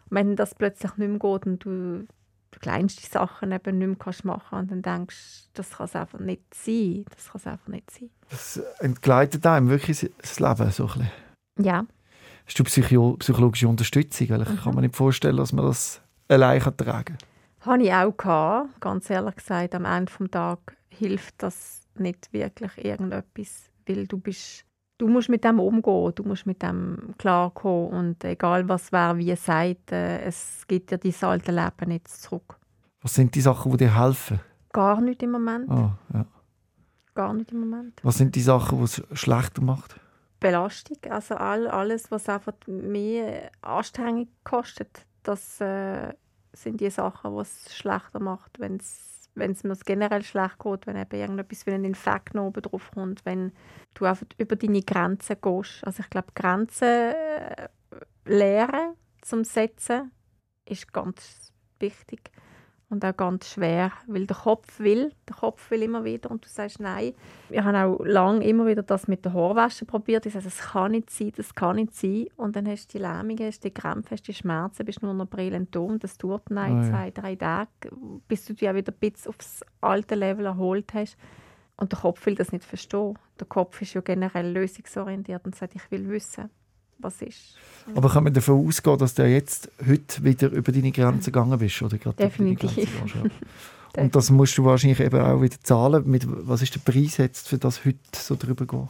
Und 0.10 0.18
wenn 0.18 0.36
das 0.36 0.56
plötzlich 0.56 0.98
nicht 0.98 1.10
mehr 1.10 1.20
geht 1.20 1.46
und 1.46 1.66
du 1.66 2.08
die 2.54 2.60
kleinsten 2.60 3.10
Sachen 3.10 3.52
eben 3.52 3.78
nicht 3.78 3.88
mehr 3.88 3.98
kannst 3.98 4.26
machen 4.26 4.60
und 4.60 4.72
dann 4.72 4.82
denkst 4.82 5.50
das 5.54 5.72
kann 5.72 5.86
es 5.86 5.96
einfach 5.96 6.20
nicht 6.20 6.54
sein. 6.54 7.06
Das 7.16 7.30
kann 7.30 7.42
es 7.42 7.48
einfach 7.48 7.68
nicht 7.68 7.92
sein. 7.92 8.10
Das 8.30 8.58
entgleitet 8.80 9.46
einem 9.46 9.70
wirklich 9.70 10.10
das 10.20 10.40
Leben 10.40 10.72
so 10.72 10.84
ein 10.84 10.90
bisschen. 10.90 11.12
Ja. 11.60 11.86
Hast 12.46 12.60
du 12.60 12.64
Psycho 12.64 13.16
psychologische 13.20 13.68
Unterstützung? 13.68 14.30
Weil 14.30 14.42
ich 14.42 14.50
mhm. 14.50 14.58
kann 14.58 14.76
mir 14.76 14.82
nicht 14.82 14.96
vorstellen, 14.96 15.38
dass 15.38 15.54
man 15.54 15.66
das 15.66 16.02
allein 16.32 16.60
tragen 16.62 17.18
kann. 17.18 17.18
Habe 17.62 17.84
ich 17.84 17.94
auch 17.94 18.18
gehabt. 18.18 18.82
Ganz 18.82 19.10
ehrlich 19.10 19.36
gesagt, 19.36 19.76
am 19.76 19.86
Ende 19.86 20.12
des 20.12 20.32
Tages 20.32 20.76
hilft 20.90 21.36
das 21.44 21.82
nicht 21.96 22.32
wirklich 22.34 22.84
irgendetwas, 22.84 23.70
weil 23.88 24.08
du 24.08 24.18
bist 24.18 24.66
du 24.98 25.08
musst 25.08 25.30
mit 25.30 25.44
dem 25.44 25.60
umgehen, 25.60 26.12
du 26.14 26.24
musst 26.24 26.46
mit 26.46 26.62
dem 26.62 27.16
klarkommen 27.18 27.90
und 27.90 28.24
egal 28.24 28.70
was 28.70 28.92
wer 28.92 29.18
wie 29.18 29.36
sagt, 29.36 29.92
äh, 29.92 30.22
es 30.22 30.64
gibt 30.68 30.92
dir 30.92 31.00
dein 31.00 31.14
alte 31.22 31.52
Leben 31.52 31.90
nicht 31.90 32.08
zurück. 32.08 32.60
Was 33.02 33.16
sind 33.16 33.34
die 33.34 33.42
Sachen, 33.42 33.72
die 33.72 33.78
dir 33.78 34.00
helfen? 34.00 34.40
Gar 34.72 35.02
nicht 35.02 35.24
im 35.24 35.32
Moment. 35.32 35.70
Oh, 35.70 35.92
ja. 36.14 36.26
Gar 37.16 37.34
nicht 37.34 37.52
im 37.52 37.62
Moment. 37.62 38.00
Was 38.04 38.20
sind 38.20 38.36
die 38.36 38.42
Sachen, 38.42 38.78
die 38.78 38.84
es 38.84 39.04
schlechter 39.14 39.62
macht? 39.64 40.00
Belastung, 40.40 40.98
also 41.10 41.36
all, 41.36 41.68
alles, 41.68 42.10
was 42.12 42.30
einfach 42.30 42.54
mehr 42.68 43.52
Anstrengung 43.62 44.28
kostet, 44.44 45.06
das 45.24 45.60
äh, 45.62 46.14
sind 46.54 46.82
die 46.82 46.90
Sachen, 46.90 47.34
die 47.34 47.42
es 47.42 47.76
schlechter 47.76 48.20
macht, 48.20 48.60
wenn 48.60 48.78
es 48.78 49.64
mir 49.64 49.76
generell 49.86 50.24
schlecht 50.24 50.60
geht, 50.60 50.88
wenn 50.88 50.98
eben 50.98 51.20
irgendetwas 51.20 51.66
wie 51.66 51.72
ein 51.72 51.86
Infekt 51.86 52.34
noch 52.34 52.48
oben 52.48 52.62
drauf 52.62 52.92
kommt, 52.94 53.26
wenn 53.26 53.52
du 53.94 54.06
einfach 54.06 54.28
über 54.38 54.56
deine 54.56 54.82
Grenzen 54.82 55.38
gehst. 55.42 55.86
Also 55.86 56.02
ich 56.04 56.10
glaube, 56.10 56.32
Grenzen 56.36 56.88
äh, 56.88 57.68
lernen 58.26 58.96
zum 59.22 59.44
Setzen 59.44 60.12
ist 60.66 60.92
ganz 60.92 61.54
wichtig 61.80 62.32
und 62.92 63.06
auch 63.06 63.16
ganz 63.16 63.50
schwer, 63.50 63.94
weil 64.06 64.28
der 64.28 64.36
Kopf 64.36 64.80
will, 64.80 65.14
der 65.28 65.36
Kopf 65.36 65.72
will 65.72 65.82
immer 65.82 66.04
wieder 66.04 66.30
und 66.30 66.44
du 66.44 66.50
sagst 66.50 66.82
nein. 66.82 67.14
Wir 67.48 67.64
haben 67.64 67.76
auch 67.76 68.04
lange 68.04 68.46
immer 68.46 68.68
wieder 68.68 68.84
das 68.84 69.08
mit 69.08 69.24
der 69.24 69.34
Haarwäsche 69.34 69.86
probiert. 69.86 70.26
Ich 70.26 70.34
sage, 70.34 70.44
das 70.46 70.60
kann 70.60 70.92
nicht 70.92 71.10
sein, 71.10 71.32
das 71.38 71.56
kann 71.56 71.78
nicht 71.78 71.96
sein. 71.96 72.26
Und 72.36 72.58
dann 72.58 72.68
hast 72.68 72.94
du 72.94 72.98
die 72.98 73.04
Lähmungen, 73.04 73.48
hast 73.48 73.64
die 73.64 73.72
Krämpfe, 73.72 74.12
hast 74.12 74.28
die 74.28 74.34
Schmerzen, 74.34 74.86
bist 74.86 75.02
nur 75.02 75.14
noch 75.14 75.28
brillend 75.28 75.74
dumm. 75.74 76.00
Das 76.00 76.18
dauert 76.18 76.44
dann 76.50 76.58
ein, 76.58 76.80
oh, 76.82 76.90
zwei, 76.90 77.12
drei 77.12 77.36
Tage, 77.36 77.70
bis 78.28 78.46
du 78.46 78.54
dich 78.54 78.70
auch 78.70 78.76
wieder 78.76 78.92
ein 78.92 79.00
bisschen 79.00 79.30
aufs 79.30 79.62
alte 79.80 80.16
Level 80.16 80.46
erholt 80.46 80.94
hast. 80.94 81.16
Und 81.78 81.94
der 81.94 82.00
Kopf 82.00 82.26
will 82.26 82.36
das 82.36 82.52
nicht 82.52 82.66
verstehen. 82.66 83.18
Der 83.40 83.48
Kopf 83.48 83.82
ist 83.82 83.94
ja 83.94 84.02
generell 84.02 84.52
lösungsorientiert 84.52 85.46
und 85.46 85.56
sagt, 85.56 85.76
ich 85.76 85.90
will 85.92 86.10
wissen 86.10 86.50
was 87.02 87.22
ist. 87.22 87.56
Aber 87.96 88.10
kann 88.10 88.24
man 88.24 88.34
davon 88.34 88.68
ausgehen, 88.68 88.98
dass 88.98 89.14
du 89.14 89.28
jetzt 89.28 89.70
heute 89.88 90.24
wieder 90.24 90.50
über 90.52 90.72
deine 90.72 90.92
Grenzen 90.92 91.32
gegangen 91.32 91.58
bist? 91.58 91.82
Oder 91.82 91.98
gerade 91.98 92.18
Definitiv. 92.18 92.90
Und 93.98 94.16
das 94.16 94.30
musst 94.30 94.58
du 94.58 94.64
wahrscheinlich 94.64 95.00
eben 95.02 95.20
auch 95.20 95.42
wieder 95.42 95.58
zahlen. 95.64 96.10
Mit, 96.10 96.26
was 96.28 96.62
ist 96.62 96.76
der 96.76 96.80
Preis 96.80 97.18
jetzt, 97.18 97.50
für 97.50 97.58
das 97.58 97.84
heute 97.84 97.98
so 98.14 98.36
drüber 98.36 98.66
gehen? 98.66 98.88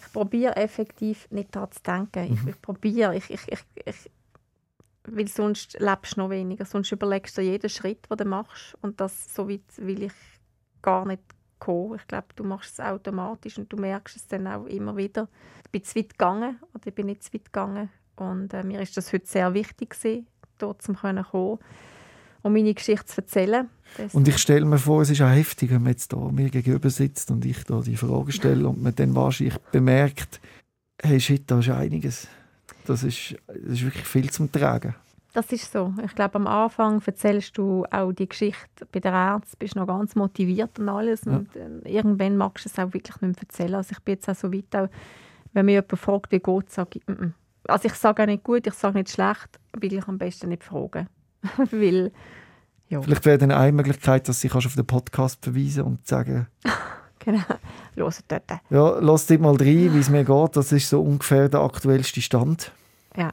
Ich 0.00 0.12
probiere 0.12 0.56
effektiv 0.56 1.28
nicht 1.30 1.54
daran 1.54 1.70
zu 1.72 1.82
denken. 1.82 2.40
Mhm. 2.42 2.48
Ich, 2.48 2.62
probiere, 2.62 3.14
ich, 3.14 3.30
ich, 3.30 3.40
ich, 3.48 3.60
ich, 3.84 4.10
weil 5.08 5.28
sonst 5.28 5.78
lebst 5.78 6.16
du 6.16 6.20
noch 6.20 6.30
weniger. 6.30 6.64
Sonst 6.64 6.92
überlegst 6.92 7.36
du 7.36 7.42
jeden 7.42 7.68
Schritt, 7.68 8.08
den 8.10 8.16
du 8.16 8.24
machst. 8.24 8.76
Und 8.80 9.00
das 9.00 9.34
so 9.34 9.48
weit 9.50 9.60
will 9.76 10.04
ich 10.04 10.12
gar 10.80 11.04
nicht 11.04 11.22
gekommen. 11.58 11.98
Ich 12.00 12.06
glaube, 12.06 12.28
du 12.36 12.44
machst 12.44 12.78
es 12.78 12.80
automatisch 12.80 13.58
und 13.58 13.72
du 13.72 13.76
merkst 13.76 14.16
es 14.16 14.26
dann 14.26 14.46
auch 14.46 14.66
immer 14.66 14.96
wieder. 14.96 15.28
Bin 15.76 15.84
zu 15.84 15.96
weit 15.96 16.10
gegangen 16.10 16.58
oder 16.74 16.86
ich 16.86 16.94
bin 16.94 17.06
nicht 17.06 17.22
zu 17.22 17.34
weit 17.34 17.44
gegangen. 17.46 17.90
Und 18.16 18.54
äh, 18.54 18.62
mir 18.62 18.80
ist 18.80 18.96
das 18.96 19.12
heute 19.12 19.26
sehr 19.26 19.52
wichtig, 19.54 19.90
gewesen, 19.90 20.26
dort 20.58 20.82
zu 20.82 20.94
kommen 20.94 21.24
um 22.42 22.52
meine 22.52 22.72
Geschichte 22.74 23.06
zu 23.06 23.20
erzählen. 23.20 23.68
Und 24.12 24.28
ich 24.28 24.38
stelle 24.38 24.64
mir 24.64 24.78
vor, 24.78 25.02
es 25.02 25.10
ist 25.10 25.20
auch 25.20 25.30
heftig, 25.30 25.70
wenn 25.70 25.82
man 25.82 25.92
jetzt 25.92 26.12
da 26.12 26.16
mir 26.16 26.48
gegenüber 26.48 26.90
sitzt 26.90 27.30
und 27.32 27.44
ich 27.44 27.64
da 27.64 27.80
die 27.80 27.96
Frage 27.96 28.30
stelle 28.30 28.68
und 28.68 28.80
man 28.80 28.94
dann 28.94 29.16
wahrscheinlich 29.16 29.58
bemerkt, 29.72 30.40
hey, 31.02 31.18
shit, 31.18 31.50
da 31.50 31.58
ist 31.58 31.70
einiges. 31.70 32.28
Das 32.86 33.02
ist, 33.02 33.34
das 33.48 33.72
ist 33.72 33.84
wirklich 33.84 34.06
viel 34.06 34.30
zum 34.30 34.50
Tragen. 34.52 34.94
Das 35.32 35.52
ist 35.52 35.70
so. 35.70 35.92
Ich 36.02 36.14
glaube, 36.14 36.36
am 36.36 36.46
Anfang 36.46 37.02
erzählst 37.04 37.58
du 37.58 37.84
auch 37.90 38.12
die 38.12 38.26
Geschichte 38.28 38.86
bei 38.90 39.00
der 39.00 39.12
Ärzte, 39.12 39.56
bist 39.58 39.76
noch 39.76 39.86
ganz 39.86 40.14
motiviert 40.14 40.78
und 40.78 40.88
alles. 40.88 41.26
Ja. 41.26 41.36
Und 41.36 41.54
äh, 41.56 41.68
irgendwann 41.84 42.38
magst 42.38 42.64
du 42.64 42.70
es 42.70 42.78
auch 42.78 42.94
wirklich 42.94 43.20
nicht 43.20 43.34
mehr 43.34 43.42
erzählen. 43.42 43.74
Also 43.74 43.90
ich 43.92 44.00
bin 44.00 44.14
jetzt 44.14 44.28
auch 44.30 44.34
so 44.34 44.50
weit, 44.50 44.74
auch, 44.74 44.88
wenn 45.56 45.66
mich 45.66 45.72
jemand 45.72 45.98
fragt, 45.98 46.32
wie 46.32 46.38
geht 46.38 46.70
sage 46.70 46.98
ich, 46.98 47.06
mm 47.06 47.12
-mm. 47.12 47.32
also 47.66 47.86
ich 47.86 47.94
sage 47.94 48.22
auch 48.22 48.26
nicht 48.26 48.44
gut, 48.44 48.66
ich 48.66 48.74
sage 48.74 48.98
nicht 48.98 49.10
schlecht, 49.10 49.58
will 49.72 49.94
ich 49.94 50.06
am 50.06 50.18
besten 50.18 50.50
nicht 50.50 50.62
fragen. 50.62 51.08
Weil, 51.70 52.12
ja. 52.88 53.00
Vielleicht 53.00 53.24
wäre 53.24 53.38
dann 53.38 53.50
eine 53.50 53.72
Möglichkeit, 53.72 54.28
dass 54.28 54.44
ich 54.44 54.54
auf 54.54 54.74
den 54.74 54.86
Podcast 54.86 55.42
verweisen 55.42 55.82
und 55.82 56.06
sagen 56.06 56.46
Genau, 57.18 57.42
los 57.96 58.22
dort. 58.28 58.60
Ja, 58.70 58.98
lass 59.00 59.26
dich 59.26 59.40
mal 59.40 59.56
rein, 59.56 59.92
wie 59.92 59.98
es 59.98 60.08
mir 60.08 60.22
geht. 60.22 60.56
Das 60.56 60.70
ist 60.70 60.88
so 60.88 61.02
ungefähr 61.02 61.48
der 61.48 61.60
aktuellste 61.60 62.22
Stand. 62.22 62.70
Ja. 63.16 63.32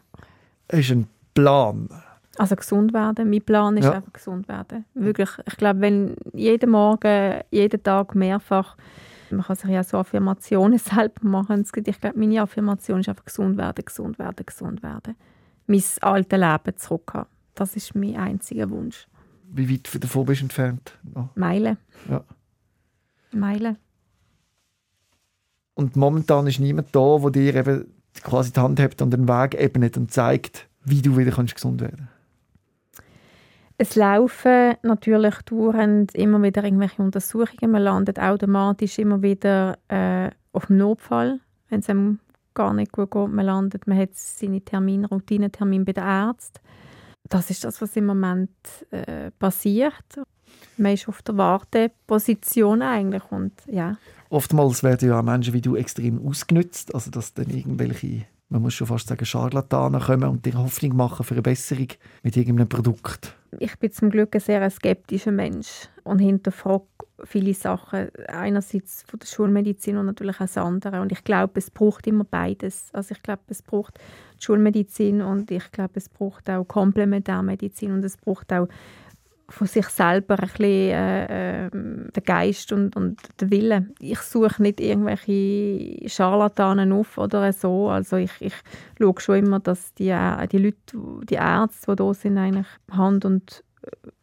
Es 0.68 0.80
ist 0.80 0.92
ein 0.92 1.08
Plan? 1.36 1.90
Also 2.38 2.56
gesund 2.56 2.92
werden. 2.92 3.30
Mein 3.30 3.44
Plan 3.44 3.78
ist 3.78 3.86
ja. 3.86 3.92
einfach 3.92 4.14
gesund 4.14 4.48
werden. 4.48 4.86
Wirklich. 4.96 5.30
Ich 5.46 5.58
glaube, 5.58 5.82
wenn 5.82 6.16
jeden 6.34 6.72
Morgen, 6.72 7.42
jeden 7.52 7.84
Tag 7.84 8.16
mehrfach 8.16 8.76
man 9.36 9.46
kann 9.46 9.56
sich 9.56 9.70
ja 9.70 9.84
so 9.84 9.98
Affirmationen 9.98 10.80
selber 10.80 11.28
machen. 11.28 11.64
Ich 11.64 12.00
glaube, 12.00 12.20
meine 12.20 12.42
Affirmation 12.42 13.00
ist 13.00 13.10
einfach 13.10 13.26
gesund 13.26 13.58
werden, 13.58 13.86
gesund 13.86 14.20
werden, 14.20 14.46
gesund 14.46 14.84
werden. 14.84 15.16
Mein 15.68 15.84
altes 16.02 16.40
Leben 16.40 16.78
zurückhaben. 16.78 17.30
Das 17.56 17.76
ist 17.76 17.96
mein 17.96 18.16
einziger 18.16 18.70
Wunsch. 18.70 19.08
Wie 19.52 19.70
weit 19.70 20.04
davon 20.04 20.26
bist 20.26 20.42
du 20.42 20.46
entfernt? 20.46 20.98
Oh. 21.14 21.26
Meilen. 21.36 21.78
Ja. 22.10 22.24
Meilen. 23.32 23.78
Und 25.76 25.96
momentan 25.96 26.48
ist 26.48 26.60
niemand 26.60 26.96
da, 26.96 27.18
der 27.20 27.32
dir 27.32 27.56
eben 27.56 27.86
quasi 28.24 28.52
die 28.52 28.60
Hand 28.60 28.80
hebt 28.80 29.02
und 29.02 29.12
den 29.12 29.28
Weg 29.28 29.56
ebnet 29.56 29.98
und 29.98 30.12
zeigt, 30.12 30.68
wie 30.84 31.02
du 31.02 31.18
wieder 31.18 31.32
gesund 31.32 31.82
werden 31.82 31.98
kannst. 31.98 32.23
Es 33.84 33.98
laufen 33.98 34.76
natürlich 34.84 35.36
dauernd 35.42 36.16
immer 36.16 36.42
wieder 36.42 36.64
irgendwelche 36.64 37.02
Untersuchungen. 37.02 37.70
Man 37.70 37.82
landet 37.82 38.18
automatisch 38.18 38.98
immer 38.98 39.22
wieder 39.22 39.78
äh, 39.90 40.30
auf 40.54 40.68
dem 40.68 40.78
Notfall, 40.78 41.42
wenn 41.68 41.82
es 41.82 41.90
einem 41.90 42.20
gar 42.54 42.74
nicht 42.74 42.94
gut 42.94 43.12
geht. 43.12 43.28
Man 43.28 43.46
landet, 43.46 43.86
man 43.86 43.98
hat 43.98 44.16
seine 44.16 44.62
Termine, 44.62 45.10
Routinetermine 45.10 45.84
bei 45.84 45.92
den 45.92 46.06
Ärzten. 46.06 46.62
Das 47.28 47.50
ist 47.50 47.66
das, 47.66 47.82
was 47.82 47.94
im 47.98 48.06
Moment 48.06 48.52
äh, 48.92 49.32
passiert. 49.32 50.16
Man 50.78 50.94
ist 50.94 51.10
auf 51.10 51.22
der 51.22 51.36
Warteposition 51.36 52.82
eigentlich 52.82 53.30
und 53.32 53.52
ja. 53.68 53.98
Oftmals 54.30 54.82
werden 54.84 55.10
ja 55.10 55.22
Menschen 55.22 55.54
wie 55.54 55.62
du 55.62 55.76
extrem 55.76 56.26
ausgenutzt, 56.26 56.96
also 56.96 57.12
dass 57.12 57.34
dann 57.34 57.50
irgendwelche 57.50 58.28
man 58.48 58.62
muss 58.62 58.76
schon 58.76 58.88
fast 58.88 59.10
sagen, 59.10 59.26
Scharlatanen 59.26 60.00
kommen 60.00 60.30
und 60.30 60.46
dir 60.46 60.54
Hoffnung 60.54 60.96
machen 60.96 61.26
für 61.26 61.34
eine 61.34 61.42
Besserung 61.42 61.88
mit 62.22 62.38
irgendeinem 62.38 62.70
Produkt? 62.70 63.36
Ich 63.64 63.80
bin 63.80 63.94
zum 63.94 64.10
Glück 64.10 64.36
ein 64.36 64.42
sehr 64.42 64.70
skeptischer 64.70 65.32
Mensch 65.32 65.88
und 66.04 66.20
hinterfrage 66.20 66.84
viele 67.24 67.54
Sachen. 67.54 68.10
Einerseits 68.28 69.06
von 69.08 69.20
der 69.20 69.26
Schulmedizin 69.26 69.96
und 69.96 70.06
natürlich 70.06 70.36
auch 70.36 70.40
das 70.40 70.58
andere. 70.58 71.00
Und 71.00 71.14
ich 71.14 71.24
glaube, 71.24 71.54
es 71.60 71.72
braucht 71.72 72.06
immer 72.06 72.26
beides. 72.26 72.90
Also 72.92 73.14
ich 73.16 73.24
glaube, 73.24 73.44
es 73.48 73.62
braucht 73.62 74.00
die 74.38 74.44
Schulmedizin 74.44 75.22
und 75.22 75.50
ich 75.50 75.72
glaube, 75.72 75.94
es 75.96 76.10
braucht 76.10 76.50
auch 76.50 76.66
Komplementärmedizin 76.66 77.94
und 77.94 78.04
es 78.04 78.18
braucht 78.18 78.52
auch 78.52 78.68
von 79.54 79.68
sich 79.68 79.88
selber 79.88 80.40
ein 80.40 80.48
bisschen 80.50 80.66
äh, 80.66 81.66
äh, 81.66 81.70
den 81.70 82.24
Geist 82.26 82.72
und, 82.72 82.96
und 82.96 83.20
den 83.40 83.52
Willen. 83.52 83.94
Ich 84.00 84.20
suche 84.20 84.62
nicht 84.62 84.80
irgendwelche 84.80 86.10
Scharlatanen 86.10 86.92
auf 86.92 87.18
oder 87.18 87.54
so. 87.54 87.90
Also 87.90 88.18
ich, 88.18 88.32
ich 88.40 88.54
schaue 89.00 89.20
schon 89.20 89.36
immer, 89.38 89.60
dass 89.60 89.94
die, 89.94 90.10
äh, 90.10 90.48
die 90.48 90.58
Leute, 90.58 90.98
die 91.30 91.36
Ärzte, 91.36 91.92
die 91.92 91.96
da 91.96 92.14
sind, 92.14 92.38
eigentlich 92.38 92.68
Hand 92.92 93.26
und 93.26 93.64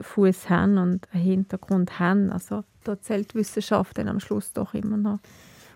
Fuß 0.01 0.51
haben 0.51 0.79
und 0.79 1.07
einen 1.13 1.23
Hintergrund 1.23 2.01
haben. 2.01 2.31
Also 2.31 2.65
da 2.83 3.01
zählt 3.01 3.35
Wissenschaft 3.35 3.99
dann 3.99 4.09
am 4.09 4.21
Schluss 4.21 4.53
doch 4.53 4.75
immer 4.75 4.97
noch. 4.97 5.21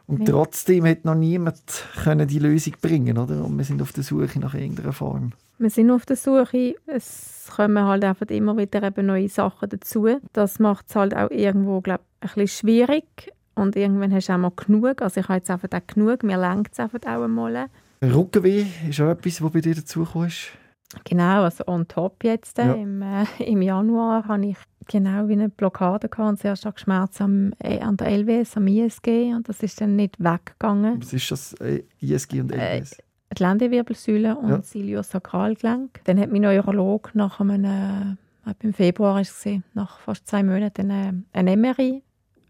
Und 0.06 0.26
trotzdem 0.26 0.86
hat 0.86 1.04
noch 1.04 1.14
niemand 1.14 1.62
können 2.02 2.28
die 2.28 2.38
Lösung 2.38 2.74
bringen, 2.80 3.16
oder? 3.16 3.42
Und 3.44 3.56
wir 3.56 3.64
sind 3.64 3.80
auf 3.80 3.92
der 3.92 4.04
Suche 4.04 4.38
nach 4.38 4.54
irgendeiner 4.54 4.92
Form. 4.92 5.32
Wir 5.58 5.70
sind 5.70 5.90
auf 5.90 6.04
der 6.04 6.16
Suche. 6.16 6.74
Es 6.86 7.50
kommen 7.54 7.84
halt 7.84 8.04
einfach 8.04 8.26
immer 8.26 8.56
wieder 8.56 8.82
eben 8.82 9.06
neue 9.06 9.28
Sachen 9.28 9.68
dazu. 9.68 10.08
Das 10.32 10.58
macht 10.58 10.86
es 10.88 10.96
halt 10.96 11.16
auch 11.16 11.30
irgendwo, 11.30 11.80
glaube 11.80 12.02
ich, 12.20 12.30
ein 12.30 12.34
bisschen 12.34 12.68
schwierig. 12.68 13.32
Und 13.54 13.76
irgendwann 13.76 14.12
hast 14.12 14.28
du 14.28 14.34
auch 14.34 14.38
mal 14.38 14.52
genug. 14.54 15.00
Also 15.00 15.20
ich 15.20 15.28
habe 15.28 15.38
jetzt 15.38 15.50
einfach 15.50 15.68
auch 15.72 15.86
genug. 15.86 16.22
Mir 16.22 16.38
lenkt 16.38 16.72
es 16.72 16.80
einfach 16.80 17.00
auch 17.06 17.22
einmal. 17.22 17.68
Rückenweh 18.02 18.66
ist 18.88 19.00
auch 19.00 19.10
etwas, 19.10 19.40
was 19.40 19.52
bei 19.52 19.60
dir 19.60 19.74
dazugekommen 19.74 20.28
ist? 20.28 20.48
Genau, 21.04 21.42
also 21.42 21.64
on 21.66 21.88
top 21.88 22.24
jetzt. 22.24 22.58
Ja. 22.58 22.74
Im, 22.74 23.02
äh, 23.02 23.24
Im 23.38 23.62
Januar 23.62 24.26
habe 24.28 24.46
ich 24.46 24.56
genau 24.86 25.28
wie 25.28 25.32
eine 25.32 25.48
Blockade 25.48 26.08
gehabt 26.08 26.28
und 26.28 26.38
sehr 26.38 26.56
stark 26.56 26.80
Schmerz 26.80 27.20
am, 27.20 27.52
äh, 27.58 27.80
an 27.80 27.96
der 27.96 28.08
LWS, 28.08 28.56
am 28.56 28.66
ISG 28.66 29.34
und 29.34 29.48
das 29.48 29.62
ist 29.62 29.80
dann 29.80 29.96
nicht 29.96 30.18
weggegangen. 30.18 31.00
Was 31.00 31.12
ist 31.12 31.30
das, 31.30 31.52
äh, 31.54 31.82
ISG 32.00 32.40
und 32.40 32.52
LWS? 32.52 32.92
Äh, 32.92 33.02
die 33.34 33.42
Lendenwirbelsäule 33.42 34.36
und 34.36 34.48
ja. 34.48 34.62
Siliosakralgelenk. 34.62 36.00
Dann 36.04 36.18
hat 36.20 36.30
mein 36.30 36.42
Neurolog 36.42 37.14
nach 37.14 37.40
einem, 37.40 37.64
äh, 38.46 38.54
im 38.60 38.72
Februar 38.72 39.20
ist 39.20 39.46
es 39.46 39.60
nach 39.74 39.98
fast 39.98 40.26
zwei 40.26 40.42
Monaten 40.42 40.90
eine, 40.90 41.24
ein 41.32 41.60
MRI 41.60 42.02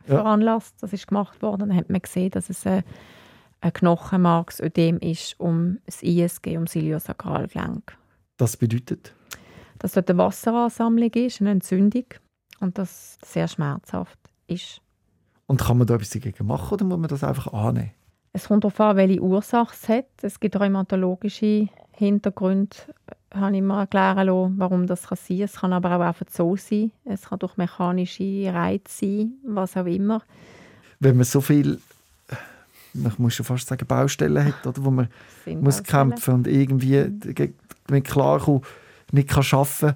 ja. 0.07 0.17
veranlasst. 0.17 0.83
Das 0.83 0.93
ist 0.93 1.07
gemacht 1.07 1.41
worden. 1.43 1.69
Dann 1.69 1.77
hat 1.77 1.91
man 1.91 2.03
gesehen, 2.03 2.31
dass 2.31 2.51
es 2.51 2.67
ein, 2.67 2.83
ein 3.61 3.73
Knochenmarksödem 3.73 4.99
ist 4.99 5.39
um 5.39 5.79
das 5.87 6.03
ISG, 6.03 6.57
um 6.57 6.65
das 6.65 6.73
Siliosakralgelenk. 6.73 7.97
Das 8.37 8.57
bedeutet? 8.57 9.15
Dass 9.79 9.93
dort 9.93 10.11
eine 10.11 10.19
Wasseransammlung 10.19 11.11
ist, 11.13 11.41
eine 11.41 11.53
Entzündung 11.53 12.05
und 12.61 12.79
das 12.79 13.19
sehr 13.25 13.49
schmerzhaft 13.49 14.19
ist. 14.47 14.81
Und 15.47 15.61
kann 15.61 15.79
man 15.79 15.87
da 15.87 15.95
etwas 15.95 16.11
dagegen 16.11 16.47
machen 16.47 16.75
oder 16.75 16.85
muss 16.85 16.99
man 16.99 17.09
das 17.09 17.23
einfach 17.25 17.53
annehmen? 17.53 17.91
Es 18.33 18.49
kommt 18.49 18.65
darauf 18.65 18.81
an, 18.81 18.97
welche 18.97 19.21
Ursache 19.21 19.75
es 19.75 19.89
hat. 19.89 20.07
Es 20.23 20.41
gibt 20.41 20.59
rheumatologische 20.59 21.69
Hintergründe, 21.93 22.77
habe 23.33 23.57
ich 23.57 23.63
mir 23.63 23.79
erklären 23.79 24.27
lassen, 24.27 24.55
warum 24.59 24.87
das 24.87 25.05
kann 25.05 25.19
sein 25.19 25.37
kann. 25.39 25.45
Es 25.45 25.53
kann 25.55 25.73
aber 25.73 25.97
auch 25.97 26.01
einfach 26.01 26.27
so 26.31 26.57
sein. 26.57 26.91
Es 27.05 27.23
kann 27.23 27.39
durch 27.39 27.57
mechanische 27.57 28.53
Reize 28.53 28.83
sein, 28.89 29.35
was 29.45 29.77
auch 29.77 29.87
immer. 29.87 30.23
Wenn 30.99 31.17
man 31.17 31.25
so 31.25 31.41
viel, 31.41 31.81
man 32.95 33.13
muss 33.19 33.35
schon 33.35 33.47
fast 33.47 33.69
sagen, 33.69 33.87
Baustellen 33.87 34.45
hat, 34.45 34.67
oder, 34.67 34.85
wo 34.85 34.91
man 34.91 35.09
muss 35.47 35.83
kämpfen 35.83 36.35
und 36.35 36.47
irgendwie 36.49 37.13
mit 37.89 38.05
klarkommen, 38.05 38.63
nicht 39.13 39.29
kann 39.29 39.45
arbeiten 39.53 39.95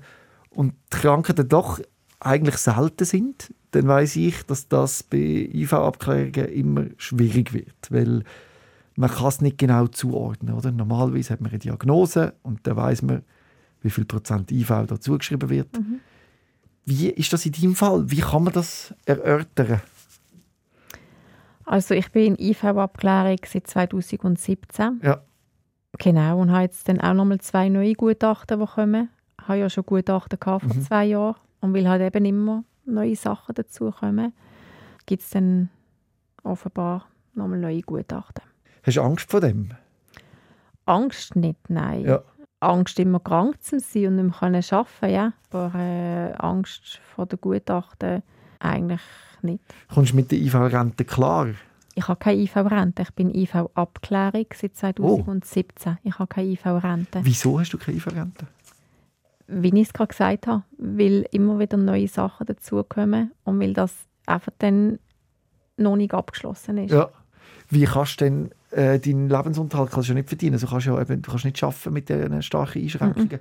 und 0.51 0.75
die 0.92 0.97
Krankheiten 0.97 1.49
doch 1.49 1.81
eigentlich 2.20 2.57
selten 2.57 3.04
sind, 3.04 3.54
dann 3.70 3.87
weiß 3.87 4.16
ich, 4.16 4.42
dass 4.44 4.68
das 4.68 5.02
bei 5.02 5.48
IV-Abklärungen 5.52 6.46
immer 6.46 6.87
schwierig 6.96 7.52
wird, 7.52 7.90
weil 7.90 8.24
man 8.96 9.11
kann 9.11 9.28
es 9.28 9.40
nicht 9.40 9.59
genau 9.59 9.87
zuordnen. 9.87 10.54
Oder? 10.54 10.72
Normalerweise 10.72 11.33
hat 11.33 11.40
man 11.40 11.50
eine 11.50 11.59
Diagnose 11.59 12.35
und 12.42 12.66
dann 12.66 12.76
weiß 12.76 13.02
man, 13.02 13.22
wie 13.83 13.90
viel 13.90 14.04
Prozent 14.04 14.50
IV 14.50 14.68
da 14.87 15.00
zugeschrieben 15.00 15.48
wird. 15.50 15.72
Mhm. 15.76 16.00
Wie 16.85 17.11
ist 17.11 17.33
das 17.33 17.46
in 17.46 17.52
deinem 17.52 17.76
Fall? 17.76 18.11
Wie 18.11 18.20
kann 18.20 18.44
man 18.44 18.52
das 18.52 18.94
erörtern? 19.04 19.83
Also 21.64 21.94
ich 21.94 22.11
bin 22.11 22.35
in 22.35 22.50
IV-Abklärung 22.50 23.38
seit 23.46 23.66
2017. 23.66 25.00
Ja. 25.02 25.22
Genau, 25.98 26.40
und 26.40 26.50
habe 26.50 26.62
jetzt 26.62 26.88
dann 26.88 27.00
auch 27.00 27.14
nochmal 27.14 27.40
zwei 27.40 27.68
neue 27.68 27.92
Gutachten, 27.92 28.59
die 28.59 28.66
kommen. 28.66 29.11
Ich 29.40 29.48
habe 29.48 29.59
ja 29.59 29.70
schon 29.70 29.85
Gutachten 29.85 30.38
vor 30.40 30.61
mhm. 30.64 30.83
zwei 30.83 31.04
Jahren 31.07 31.37
und 31.61 31.75
will 31.75 31.88
halt 31.88 32.03
eben 32.03 32.25
immer 32.25 32.64
neue 32.85 33.16
Sachen 33.16 33.55
dazukommen, 33.55 34.33
gibt 35.07 35.23
es 35.23 35.31
dann 35.31 35.71
offenbar 36.42 37.07
nochmal 37.35 37.59
neue 37.59 37.83
Gutachten. 37.83 38.44
Hast 38.83 38.97
du 38.97 39.03
Angst 39.03 39.31
vor 39.31 39.40
dem? 39.40 39.71
Angst 40.87 41.37
nicht, 41.37 41.68
nein. 41.68 42.05
Ja. 42.05 42.23
Angst, 42.61 42.99
immer 42.99 43.21
krank 43.21 43.62
zu 43.62 43.79
sein 43.79 44.07
und 44.07 44.16
nicht 44.16 44.40
mehr 44.40 44.51
arbeiten 44.51 44.88
können, 45.01 45.12
ja. 45.12 45.33
Aber 45.51 45.79
äh, 45.79 46.33
Angst 46.38 47.01
vor 47.14 47.27
den 47.27 47.40
Gutachten 47.40 48.23
eigentlich 48.59 49.01
nicht. 49.42 49.62
Kommst 49.92 50.12
du 50.12 50.16
mit 50.16 50.31
der 50.33 50.38
IV-Rente 50.38 51.05
klar? 51.05 51.49
Ich 51.94 52.09
habe 52.09 52.18
keine 52.18 52.40
IV-Rente. 52.42 53.03
Ich 53.03 53.11
bin 53.12 53.35
IV-Abklärung 53.35 54.47
seit 54.55 54.77
2017. 54.77 55.92
Oh. 55.92 55.97
Ich 56.03 56.18
habe 56.18 56.29
keine 56.29 56.49
IV-Rente. 56.49 57.21
Wieso 57.23 57.61
hast 57.61 57.73
du 57.73 57.79
keine 57.79 57.97
IV-Rente? 57.99 58.47
Wie 59.48 59.68
ich 59.68 59.88
es 59.88 59.92
gerade 59.92 60.08
gesagt 60.08 60.46
habe, 60.46 60.62
weil 60.76 61.26
immer 61.32 61.58
wieder 61.58 61.76
neue 61.76 62.06
Sachen 62.06 62.46
dazukommen 62.46 63.32
und 63.44 63.58
weil 63.58 63.72
das 63.72 63.92
einfach 64.26 64.52
dann 64.58 64.98
noch 65.76 65.96
nicht 65.96 66.14
abgeschlossen 66.14 66.78
ist. 66.78 66.92
Ja. 66.92 67.08
Wie 67.70 67.84
kannst 67.84 68.20
du 68.20 68.24
denn 68.24 68.50
äh, 68.70 68.98
deinen 68.98 69.28
Lebensunterhalt 69.28 69.90
kannst 69.90 70.11
du 70.11 70.14
nicht 70.14 70.28
verdienen? 70.28 70.54
Also 70.54 70.66
kannst 70.66 70.87
ja 70.87 71.00
eben, 71.00 71.22
du 71.22 71.30
kannst 71.30 71.44
nicht 71.44 71.62
arbeiten 71.62 71.92
mit 71.92 72.08
diesen 72.08 72.42
starken 72.42 72.82
Einschränkungen. 72.82 73.28
Mhm. 73.32 73.38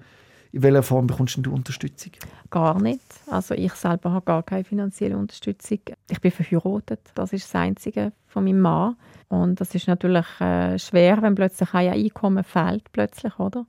In 0.53 0.63
welcher 0.63 0.83
Form 0.83 1.07
bekommst 1.07 1.37
du 1.41 1.53
Unterstützung? 1.53 2.13
Gar 2.49 2.81
nicht. 2.81 3.01
Also 3.29 3.53
ich 3.53 3.73
selber 3.73 4.11
habe 4.11 4.25
gar 4.25 4.43
keine 4.43 4.63
finanzielle 4.63 5.17
Unterstützung. 5.17 5.79
Ich 6.09 6.21
bin 6.21 6.31
verheiratet. 6.31 7.01
Das 7.15 7.33
ist 7.33 7.45
das 7.45 7.55
Einzige 7.55 8.13
von 8.27 8.45
meinem 8.45 8.61
Mann. 8.61 8.95
Und 9.27 9.59
das 9.59 9.75
ist 9.75 9.87
natürlich 9.87 10.25
äh, 10.39 10.79
schwer, 10.79 11.21
wenn 11.21 11.35
plötzlich 11.35 11.73
ein 11.73 11.91
Einkommen 11.91 12.45
fehlt, 12.45 12.91
plötzlich, 12.93 13.37
oder? 13.39 13.65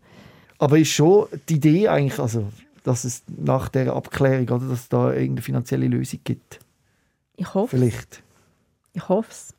Aber 0.59 0.79
ist 0.79 0.90
schon 0.90 1.27
die 1.49 1.55
Idee 1.57 1.88
eigentlich, 1.88 2.18
also, 2.18 2.51
dass 2.83 3.05
es 3.05 3.23
nach 3.27 3.68
der 3.68 3.94
Abklärung, 3.94 4.49
oder, 4.49 4.68
dass 4.68 4.81
es 4.81 4.88
da 4.88 5.12
irgendeine 5.12 5.42
finanzielle 5.42 5.88
Lösung 5.88 6.21
gibt? 6.25 6.61
Ich 7.37 7.55
hoffe 7.55 7.77
Vielleicht. 7.77 8.23
Ich 8.92 9.09
hoffe 9.09 9.31
es. 9.31 9.55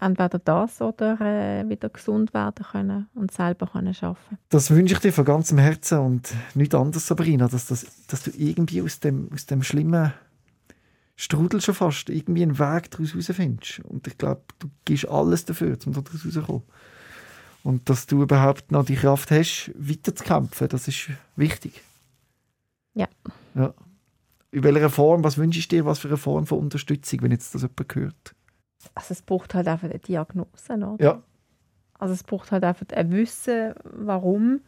Entweder 0.00 0.38
das 0.38 0.82
oder 0.82 1.20
äh, 1.20 1.68
wieder 1.68 1.88
gesund 1.88 2.34
werden 2.34 2.64
können 2.64 3.08
und 3.14 3.30
selber 3.30 3.66
können 3.66 3.94
arbeiten 4.00 4.38
Das 4.50 4.70
wünsche 4.70 4.94
ich 4.94 5.00
dir 5.00 5.12
von 5.12 5.24
ganzem 5.24 5.58
Herzen 5.58 5.98
und 5.98 6.34
nichts 6.54 6.74
anderes, 6.74 7.06
Sabrina, 7.06 7.48
dass, 7.48 7.66
das, 7.66 7.86
dass 8.08 8.24
du 8.24 8.30
irgendwie 8.36 8.82
aus 8.82 9.00
dem, 9.00 9.30
aus 9.32 9.46
dem 9.46 9.62
schlimmen 9.62 10.12
Strudel 11.16 11.60
schon 11.60 11.74
fast 11.74 12.10
irgendwie 12.10 12.42
einen 12.42 12.58
Weg 12.58 12.90
daraus 12.90 13.12
herausfindest. 13.12 13.80
Und 13.84 14.06
ich 14.06 14.18
glaube, 14.18 14.42
du 14.58 14.68
gibst 14.84 15.08
alles 15.08 15.44
dafür, 15.44 15.78
um 15.86 15.92
daraus 15.92 16.26
rauszukommen. 16.26 16.62
Und 17.64 17.88
dass 17.88 18.06
du 18.06 18.22
überhaupt 18.22 18.70
noch 18.70 18.84
die 18.84 18.94
Kraft 18.94 19.30
hast, 19.30 19.72
weiterzukämpfen, 19.74 20.68
das 20.68 20.86
ist 20.86 21.08
wichtig. 21.34 21.82
Ja. 22.92 23.08
ja. 23.54 23.72
In 24.50 24.62
welcher 24.62 24.90
Form, 24.90 25.24
was 25.24 25.38
wünschst 25.38 25.72
du 25.72 25.76
dir, 25.76 25.86
was 25.86 25.98
für 25.98 26.08
eine 26.08 26.18
Form 26.18 26.46
von 26.46 26.58
Unterstützung, 26.58 27.22
wenn 27.22 27.32
jetzt 27.32 27.54
das 27.54 27.62
jemand 27.62 27.94
hört? 27.94 28.34
Also 28.94 29.12
es 29.12 29.22
braucht 29.22 29.54
halt 29.54 29.66
einfach 29.66 29.88
eine 29.88 29.98
Diagnose, 29.98 30.74
oder? 30.74 30.96
Ja. 31.02 31.22
Also 31.98 32.12
es 32.12 32.22
braucht 32.22 32.52
halt 32.52 32.64
einfach 32.64 32.86
ein 32.92 33.10
Wissen, 33.12 33.72
warum 33.82 34.60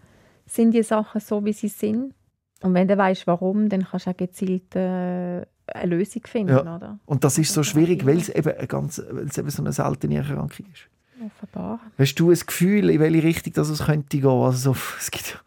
sind 0.47 0.73
die 0.73 0.83
Sachen 0.83 1.21
so, 1.21 1.45
wie 1.45 1.53
sie 1.53 1.69
sind. 1.69 2.15
Und 2.63 2.73
wenn 2.73 2.89
du 2.89 2.97
weißt, 2.97 3.27
warum, 3.27 3.69
dann 3.69 3.85
kannst 3.85 4.07
du 4.07 4.11
auch 4.11 4.17
gezielt 4.17 4.75
äh, 4.75 5.45
eine 5.67 5.97
Lösung 5.97 6.23
finden, 6.27 6.55
Ja. 6.55 6.77
oder? 6.77 6.99
Und 7.05 7.25
das 7.25 7.37
ist 7.37 7.53
so 7.53 7.63
schwierig, 7.63 8.07
weil 8.07 8.17
es 8.17 8.31
eben, 8.31 8.57
eine 8.57 8.67
ganz, 8.67 9.03
weil 9.11 9.27
es 9.27 9.37
eben 9.37 9.51
so 9.51 9.61
eine 9.63 9.73
seltene 9.75 10.17
Erkrankung 10.17 10.65
ist. 10.73 10.89
Offenbar. 11.25 11.81
Hast 11.99 12.15
du 12.17 12.31
ein 12.31 12.39
Gefühl, 12.39 12.91
in 12.91 13.01
welche 13.01 13.23
Richtung 13.23 13.53
das 13.55 13.69
es 13.71 13.85
könnte 13.87 14.19
gehen? 14.19 14.29
Also 14.29 14.73
so, 14.73 14.79
es 14.99 15.11
gibt 15.11 15.43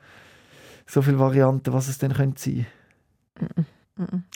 so 0.85 1.01
viele 1.01 1.19
Varianten, 1.19 1.71
was 1.73 1.87
es 1.87 1.97
denn 1.99 2.13
könnte 2.13 2.41
sein. 2.41 2.65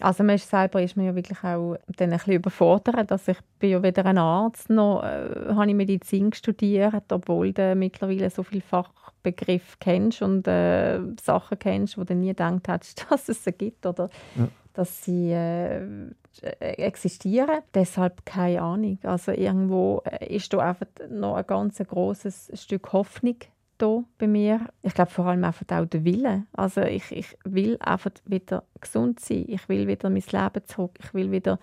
Also 0.01 0.23
man 0.25 0.35
ist 0.35 0.49
selber 0.49 0.81
ist 0.81 0.97
man 0.97 1.05
ja 1.05 1.15
wirklich 1.15 1.41
auch 1.41 1.77
dann 1.95 2.11
ein 2.11 2.17
bisschen 2.17 2.33
überfordert. 2.33 3.09
Also 3.11 3.31
ich 3.31 3.37
bin 3.59 3.69
ja 3.69 3.81
weder 3.81 4.05
ein 4.05 4.17
Arzt 4.17 4.69
noch 4.69 5.03
äh, 5.03 5.53
habe 5.55 5.69
ich 5.69 5.73
Medizin 5.75 6.33
studiert, 6.33 7.05
obwohl 7.11 7.53
du 7.53 7.73
mittlerweile 7.73 8.29
so 8.29 8.43
viele 8.43 8.61
Fachbegriffe 8.61 9.77
kennst 9.79 10.21
und 10.21 10.45
äh, 10.49 10.99
Sachen 11.21 11.57
kennst, 11.59 11.97
wo 11.97 12.03
du 12.03 12.13
nie 12.13 12.27
gedacht 12.27 12.67
hättest, 12.67 13.05
dass 13.09 13.29
es 13.29 13.41
sie 13.43 13.53
gibt 13.53 13.85
oder 13.85 14.09
Ja. 14.35 14.49
dass 14.73 15.05
sie 15.05 15.31
äh, 15.31 15.81
existieren. 16.41 17.61
Deshalb 17.73 18.25
keine 18.25 18.61
Ahnung. 18.61 18.99
Also 19.03 19.31
irgendwo 19.31 20.01
äh, 20.05 20.35
ist 20.35 20.51
da 20.53 20.59
einfach 20.59 20.87
noch 21.09 21.35
ein 21.35 21.45
ganz 21.45 21.77
großes 21.77 22.51
Stück 22.55 22.91
Hoffnung 22.93 23.35
da 23.77 24.03
bei 24.17 24.27
mir. 24.27 24.61
Ich 24.81 24.93
glaube 24.93 25.11
vor 25.11 25.25
allem 25.27 25.43
einfach 25.43 25.65
auch 25.71 25.85
der 25.85 26.03
Wille. 26.03 26.45
Also 26.53 26.81
ich, 26.81 27.11
ich 27.11 27.37
will 27.43 27.77
einfach 27.79 28.11
wieder 28.25 28.63
gesund 28.79 29.19
sein. 29.19 29.45
Ich 29.47 29.67
will 29.69 29.87
wieder 29.87 30.09
mein 30.09 30.23
Leben 30.31 30.65
zurück. 30.65 30.97
Ich 31.03 31.13
will 31.13 31.31
wieder 31.31 31.59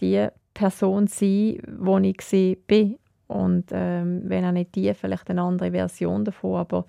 die 0.00 0.28
Person 0.54 1.06
sein, 1.06 1.60
wo 1.78 1.98
ich 1.98 2.66
bin. 2.66 2.98
Und 3.26 3.70
ähm, 3.72 4.22
wenn 4.26 4.44
auch 4.44 4.52
nicht 4.52 4.74
die, 4.74 4.92
vielleicht 4.94 5.30
eine 5.30 5.42
andere 5.42 5.70
Version 5.70 6.24
davon, 6.24 6.56
aber 6.56 6.84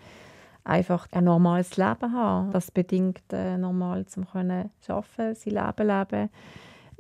einfach 0.66 1.08
ein 1.12 1.24
normales 1.24 1.78
Leben 1.78 2.12
haben. 2.12 2.52
Das 2.52 2.72
bedingt 2.72 3.22
äh, 3.32 3.58
normal 3.58 4.06
zum 4.06 4.26
können 4.28 4.72
arbeiten, 4.88 5.36
sein 5.36 5.54
Leben 5.54 5.88
leben, 5.88 6.30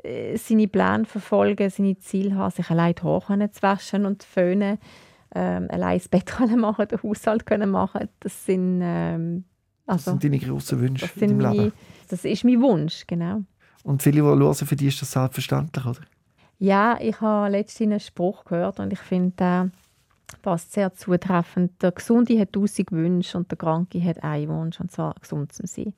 äh, 0.03 0.38
seine 0.38 0.67
Pläne 0.67 1.06
verfolgen, 1.06 1.69
seine 1.69 1.97
Ziele 1.99 2.36
haben, 2.36 2.51
sich 2.51 2.69
allein 2.69 2.95
die 2.95 3.03
Haare 3.03 3.25
können 3.25 3.51
zu 3.51 3.62
waschen 3.62 4.06
und 4.06 4.21
zu 4.21 4.27
föhnen, 4.27 4.77
ähm, 5.36 5.67
allein 5.69 5.97
das 5.97 6.08
Bett 6.08 6.25
können 6.38 6.60
machen, 6.60 6.88
den 6.88 7.01
Haushalt 7.03 7.45
können 7.45 7.71
machen. 7.71 8.10
Das 8.19 8.45
sind 8.45 8.79
ähm, 8.84 9.45
Das 9.86 10.08
also, 10.08 10.12
sind 10.12 10.23
deine 10.23 10.39
grossen 10.39 10.79
Wünsche 10.79 11.08
das, 11.08 11.21
in 11.21 11.39
deinem 11.39 11.51
Leben. 11.51 11.73
das 12.10 12.25
ist 12.25 12.43
mein 12.43 12.62
Wunsch, 12.62 13.06
genau. 13.08 13.43
Und 13.84 14.01
viele, 14.01 14.21
die 14.21 14.21
hören, 14.21 14.53
für 14.53 14.75
die 14.75 14.88
ist 14.88 15.01
das 15.01 15.12
selbstverständlich, 15.12 15.86
oder? 15.86 15.99
Ja, 16.60 16.97
ich 17.01 17.19
habe 17.19 17.49
letztens 17.49 17.91
einen 17.91 17.99
Spruch 17.99 18.45
gehört 18.45 18.79
und 18.79 18.93
ich 18.93 18.99
finde, 18.99 19.34
der 19.38 19.71
passt 20.41 20.73
sehr 20.73 20.93
zutreffend. 20.93 21.82
Der 21.82 21.91
Gesunde 21.91 22.39
hat 22.39 22.53
tausend 22.53 22.91
Wünsche 22.91 23.38
und 23.38 23.51
der 23.51 23.58
Kranke 23.58 24.01
hat 24.03 24.23
einen 24.23 24.49
Wunsch, 24.49 24.79
und 24.79 24.91
zwar 24.91 25.15
gesund 25.19 25.51
zu 25.51 25.67
sein. 25.67 25.93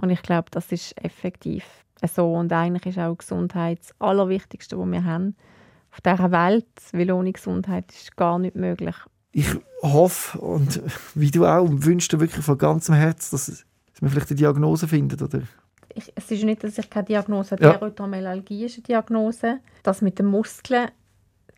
Und 0.00 0.10
ich 0.10 0.22
glaube, 0.22 0.48
das 0.50 0.72
ist 0.72 0.94
effektiv 1.02 1.64
so. 2.06 2.32
Und 2.32 2.52
eigentlich 2.52 2.86
ist 2.86 2.98
auch 2.98 3.16
Gesundheit 3.16 3.80
das 3.80 3.94
Allerwichtigste, 4.00 4.78
was 4.78 4.90
wir 4.90 5.04
haben 5.04 5.36
auf 5.90 6.00
dieser 6.00 6.30
Welt, 6.30 6.66
weil 6.92 7.10
ohne 7.10 7.32
Gesundheit 7.32 7.90
ist 7.92 8.16
gar 8.16 8.38
nicht 8.38 8.54
möglich. 8.54 8.94
Ich 9.32 9.48
hoffe, 9.82 10.38
und 10.38 10.80
wie 11.14 11.30
du 11.30 11.44
auch, 11.44 11.66
wünsche 11.68 12.08
dir 12.10 12.20
wirklich 12.20 12.44
von 12.44 12.58
ganzem 12.58 12.94
Herzen, 12.94 13.32
dass, 13.32 13.64
wir 14.00 14.10
vielleicht 14.10 14.30
eine 14.30 14.36
Diagnose 14.36 14.86
finden, 14.86 15.22
oder? 15.22 15.42
ich, 15.98 16.12
es 16.14 16.30
ist 16.30 16.44
nicht, 16.44 16.64
dass 16.64 16.78
ich 16.78 16.88
keine 16.88 17.06
Diagnose 17.06 17.52
habe. 17.52 17.64
Ja. 17.64 17.72
Erythromelalgie 17.72 18.64
ist 18.64 18.76
eine 18.76 18.84
Diagnose. 18.84 19.58
Das 19.82 20.00
mit 20.00 20.18
den 20.18 20.26
Muskeln, 20.26 20.88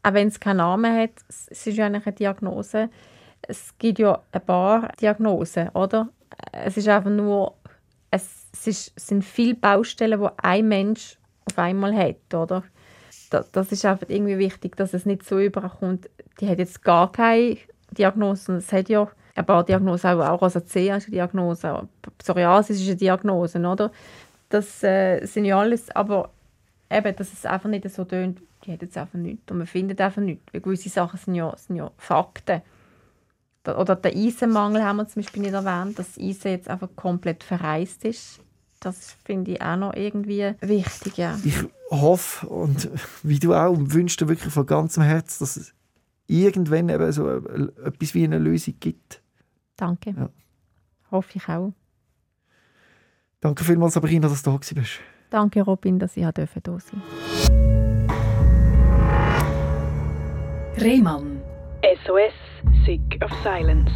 auch 0.02 0.14
wenn 0.14 0.28
es 0.28 0.40
keinen 0.40 0.58
Namen 0.58 0.96
hat, 0.96 1.10
es 1.28 1.66
ist 1.66 1.76
ja 1.76 1.86
eigentlich 1.86 2.06
eine 2.06 2.14
Diagnose. 2.14 2.88
Es 3.42 3.74
gibt 3.78 3.98
ja 3.98 4.20
ein 4.32 4.40
paar 4.44 4.88
Diagnosen, 5.00 5.68
oder? 5.70 6.08
Es 6.52 6.76
ist 6.76 6.88
einfach 6.88 7.10
nur, 7.10 7.54
es, 8.10 8.66
ist, 8.66 8.92
es 8.96 9.06
sind 9.06 9.24
viele 9.24 9.54
Baustellen, 9.54 10.20
die 10.20 10.28
ein 10.42 10.68
Mensch 10.68 11.18
auf 11.46 11.58
einmal 11.58 11.94
hat, 11.96 12.34
oder? 12.34 12.62
Da- 13.30 13.44
Das 13.52 13.70
ist 13.72 13.84
einfach 13.84 14.08
irgendwie 14.08 14.38
wichtig, 14.38 14.76
dass 14.76 14.94
es 14.94 15.06
nicht 15.06 15.24
so 15.24 15.38
überkommt, 15.38 16.08
die 16.40 16.48
hat 16.48 16.58
jetzt 16.58 16.82
gar 16.82 17.10
keine 17.12 17.56
Diagnose. 17.92 18.56
Es 18.56 18.72
hat 18.72 18.88
ja 18.88 19.08
ein 19.34 19.46
paar 19.46 19.64
Diagnosen, 19.64 20.06
auch, 20.10 20.26
auch 20.28 20.42
Rosacea 20.42 20.96
ist 20.96 21.06
eine 21.06 21.12
Diagnose, 21.12 21.88
Psoriasis 22.18 22.80
ist 22.80 22.86
eine 22.88 22.96
Diagnose, 22.96 23.58
oder? 23.58 23.92
Das 24.48 24.82
äh, 24.82 25.24
sind 25.26 25.44
ja 25.44 25.60
alles, 25.60 25.90
aber 25.94 26.30
eben, 26.90 27.14
dass 27.14 27.32
es 27.32 27.46
einfach 27.46 27.68
nicht 27.68 27.88
so 27.88 28.04
tönt, 28.04 28.40
die 28.64 28.72
hat 28.72 28.82
jetzt 28.82 28.98
einfach 28.98 29.18
nichts. 29.18 29.50
Und 29.50 29.58
man 29.58 29.66
findet 29.66 30.00
einfach 30.00 30.20
nichts. 30.20 30.42
Weil 30.52 30.60
gewisse 30.60 30.88
Sachen 30.88 31.18
sind 31.18 31.36
ja, 31.36 31.56
sind 31.56 31.76
ja 31.76 31.90
Fakten. 31.96 32.62
Oder 33.66 33.94
der 33.96 34.12
Eisenmangel 34.14 34.82
haben 34.82 34.96
wir 34.96 35.06
zum 35.08 35.22
Beispiel 35.22 35.42
nicht 35.42 35.52
erwähnt, 35.52 35.98
dass 35.98 36.14
das 36.14 36.22
Eisen 36.24 36.50
jetzt 36.52 36.68
einfach 36.68 36.88
komplett 36.96 37.44
verreist 37.44 38.04
ist. 38.04 38.40
Das 38.80 39.14
finde 39.24 39.52
ich 39.52 39.62
auch 39.62 39.76
noch 39.76 39.94
irgendwie 39.94 40.54
wichtig, 40.60 41.18
ja. 41.18 41.38
Ich 41.44 41.62
hoffe, 41.90 42.46
und 42.48 42.88
wie 43.22 43.38
du 43.38 43.52
auch, 43.54 43.76
wünsche 43.78 44.16
dir 44.16 44.28
wirklich 44.28 44.52
von 44.52 44.64
ganzem 44.64 45.02
Herzen, 45.02 45.44
dass 45.44 45.56
es 45.58 45.74
irgendwann 46.26 46.88
eben 46.88 47.12
so 47.12 47.28
e- 47.28 47.68
etwas 47.84 48.14
wie 48.14 48.24
eine 48.24 48.38
Lösung 48.38 48.74
gibt. 48.80 49.20
Danke. 49.76 50.14
Ja. 50.16 50.30
Hoffe 51.10 51.32
ich 51.34 51.48
auch. 51.48 51.74
Danke 53.40 53.64
vielmals, 53.64 53.94
Sabrina, 53.94 54.28
dass 54.28 54.42
du 54.42 54.50
da 54.50 54.56
gewesen 54.56 54.74
bist. 54.76 54.92
Danke, 55.28 55.62
Robin, 55.62 55.98
dass 55.98 56.16
ich 56.16 56.22
hier 56.22 56.32
da 56.32 56.46
sein 56.46 56.62
durfte. 56.62 56.96
Rehmann. 60.80 61.40
SOS, 62.04 62.32
Sick 62.86 63.18
of 63.20 63.30
Silence. 63.42 63.90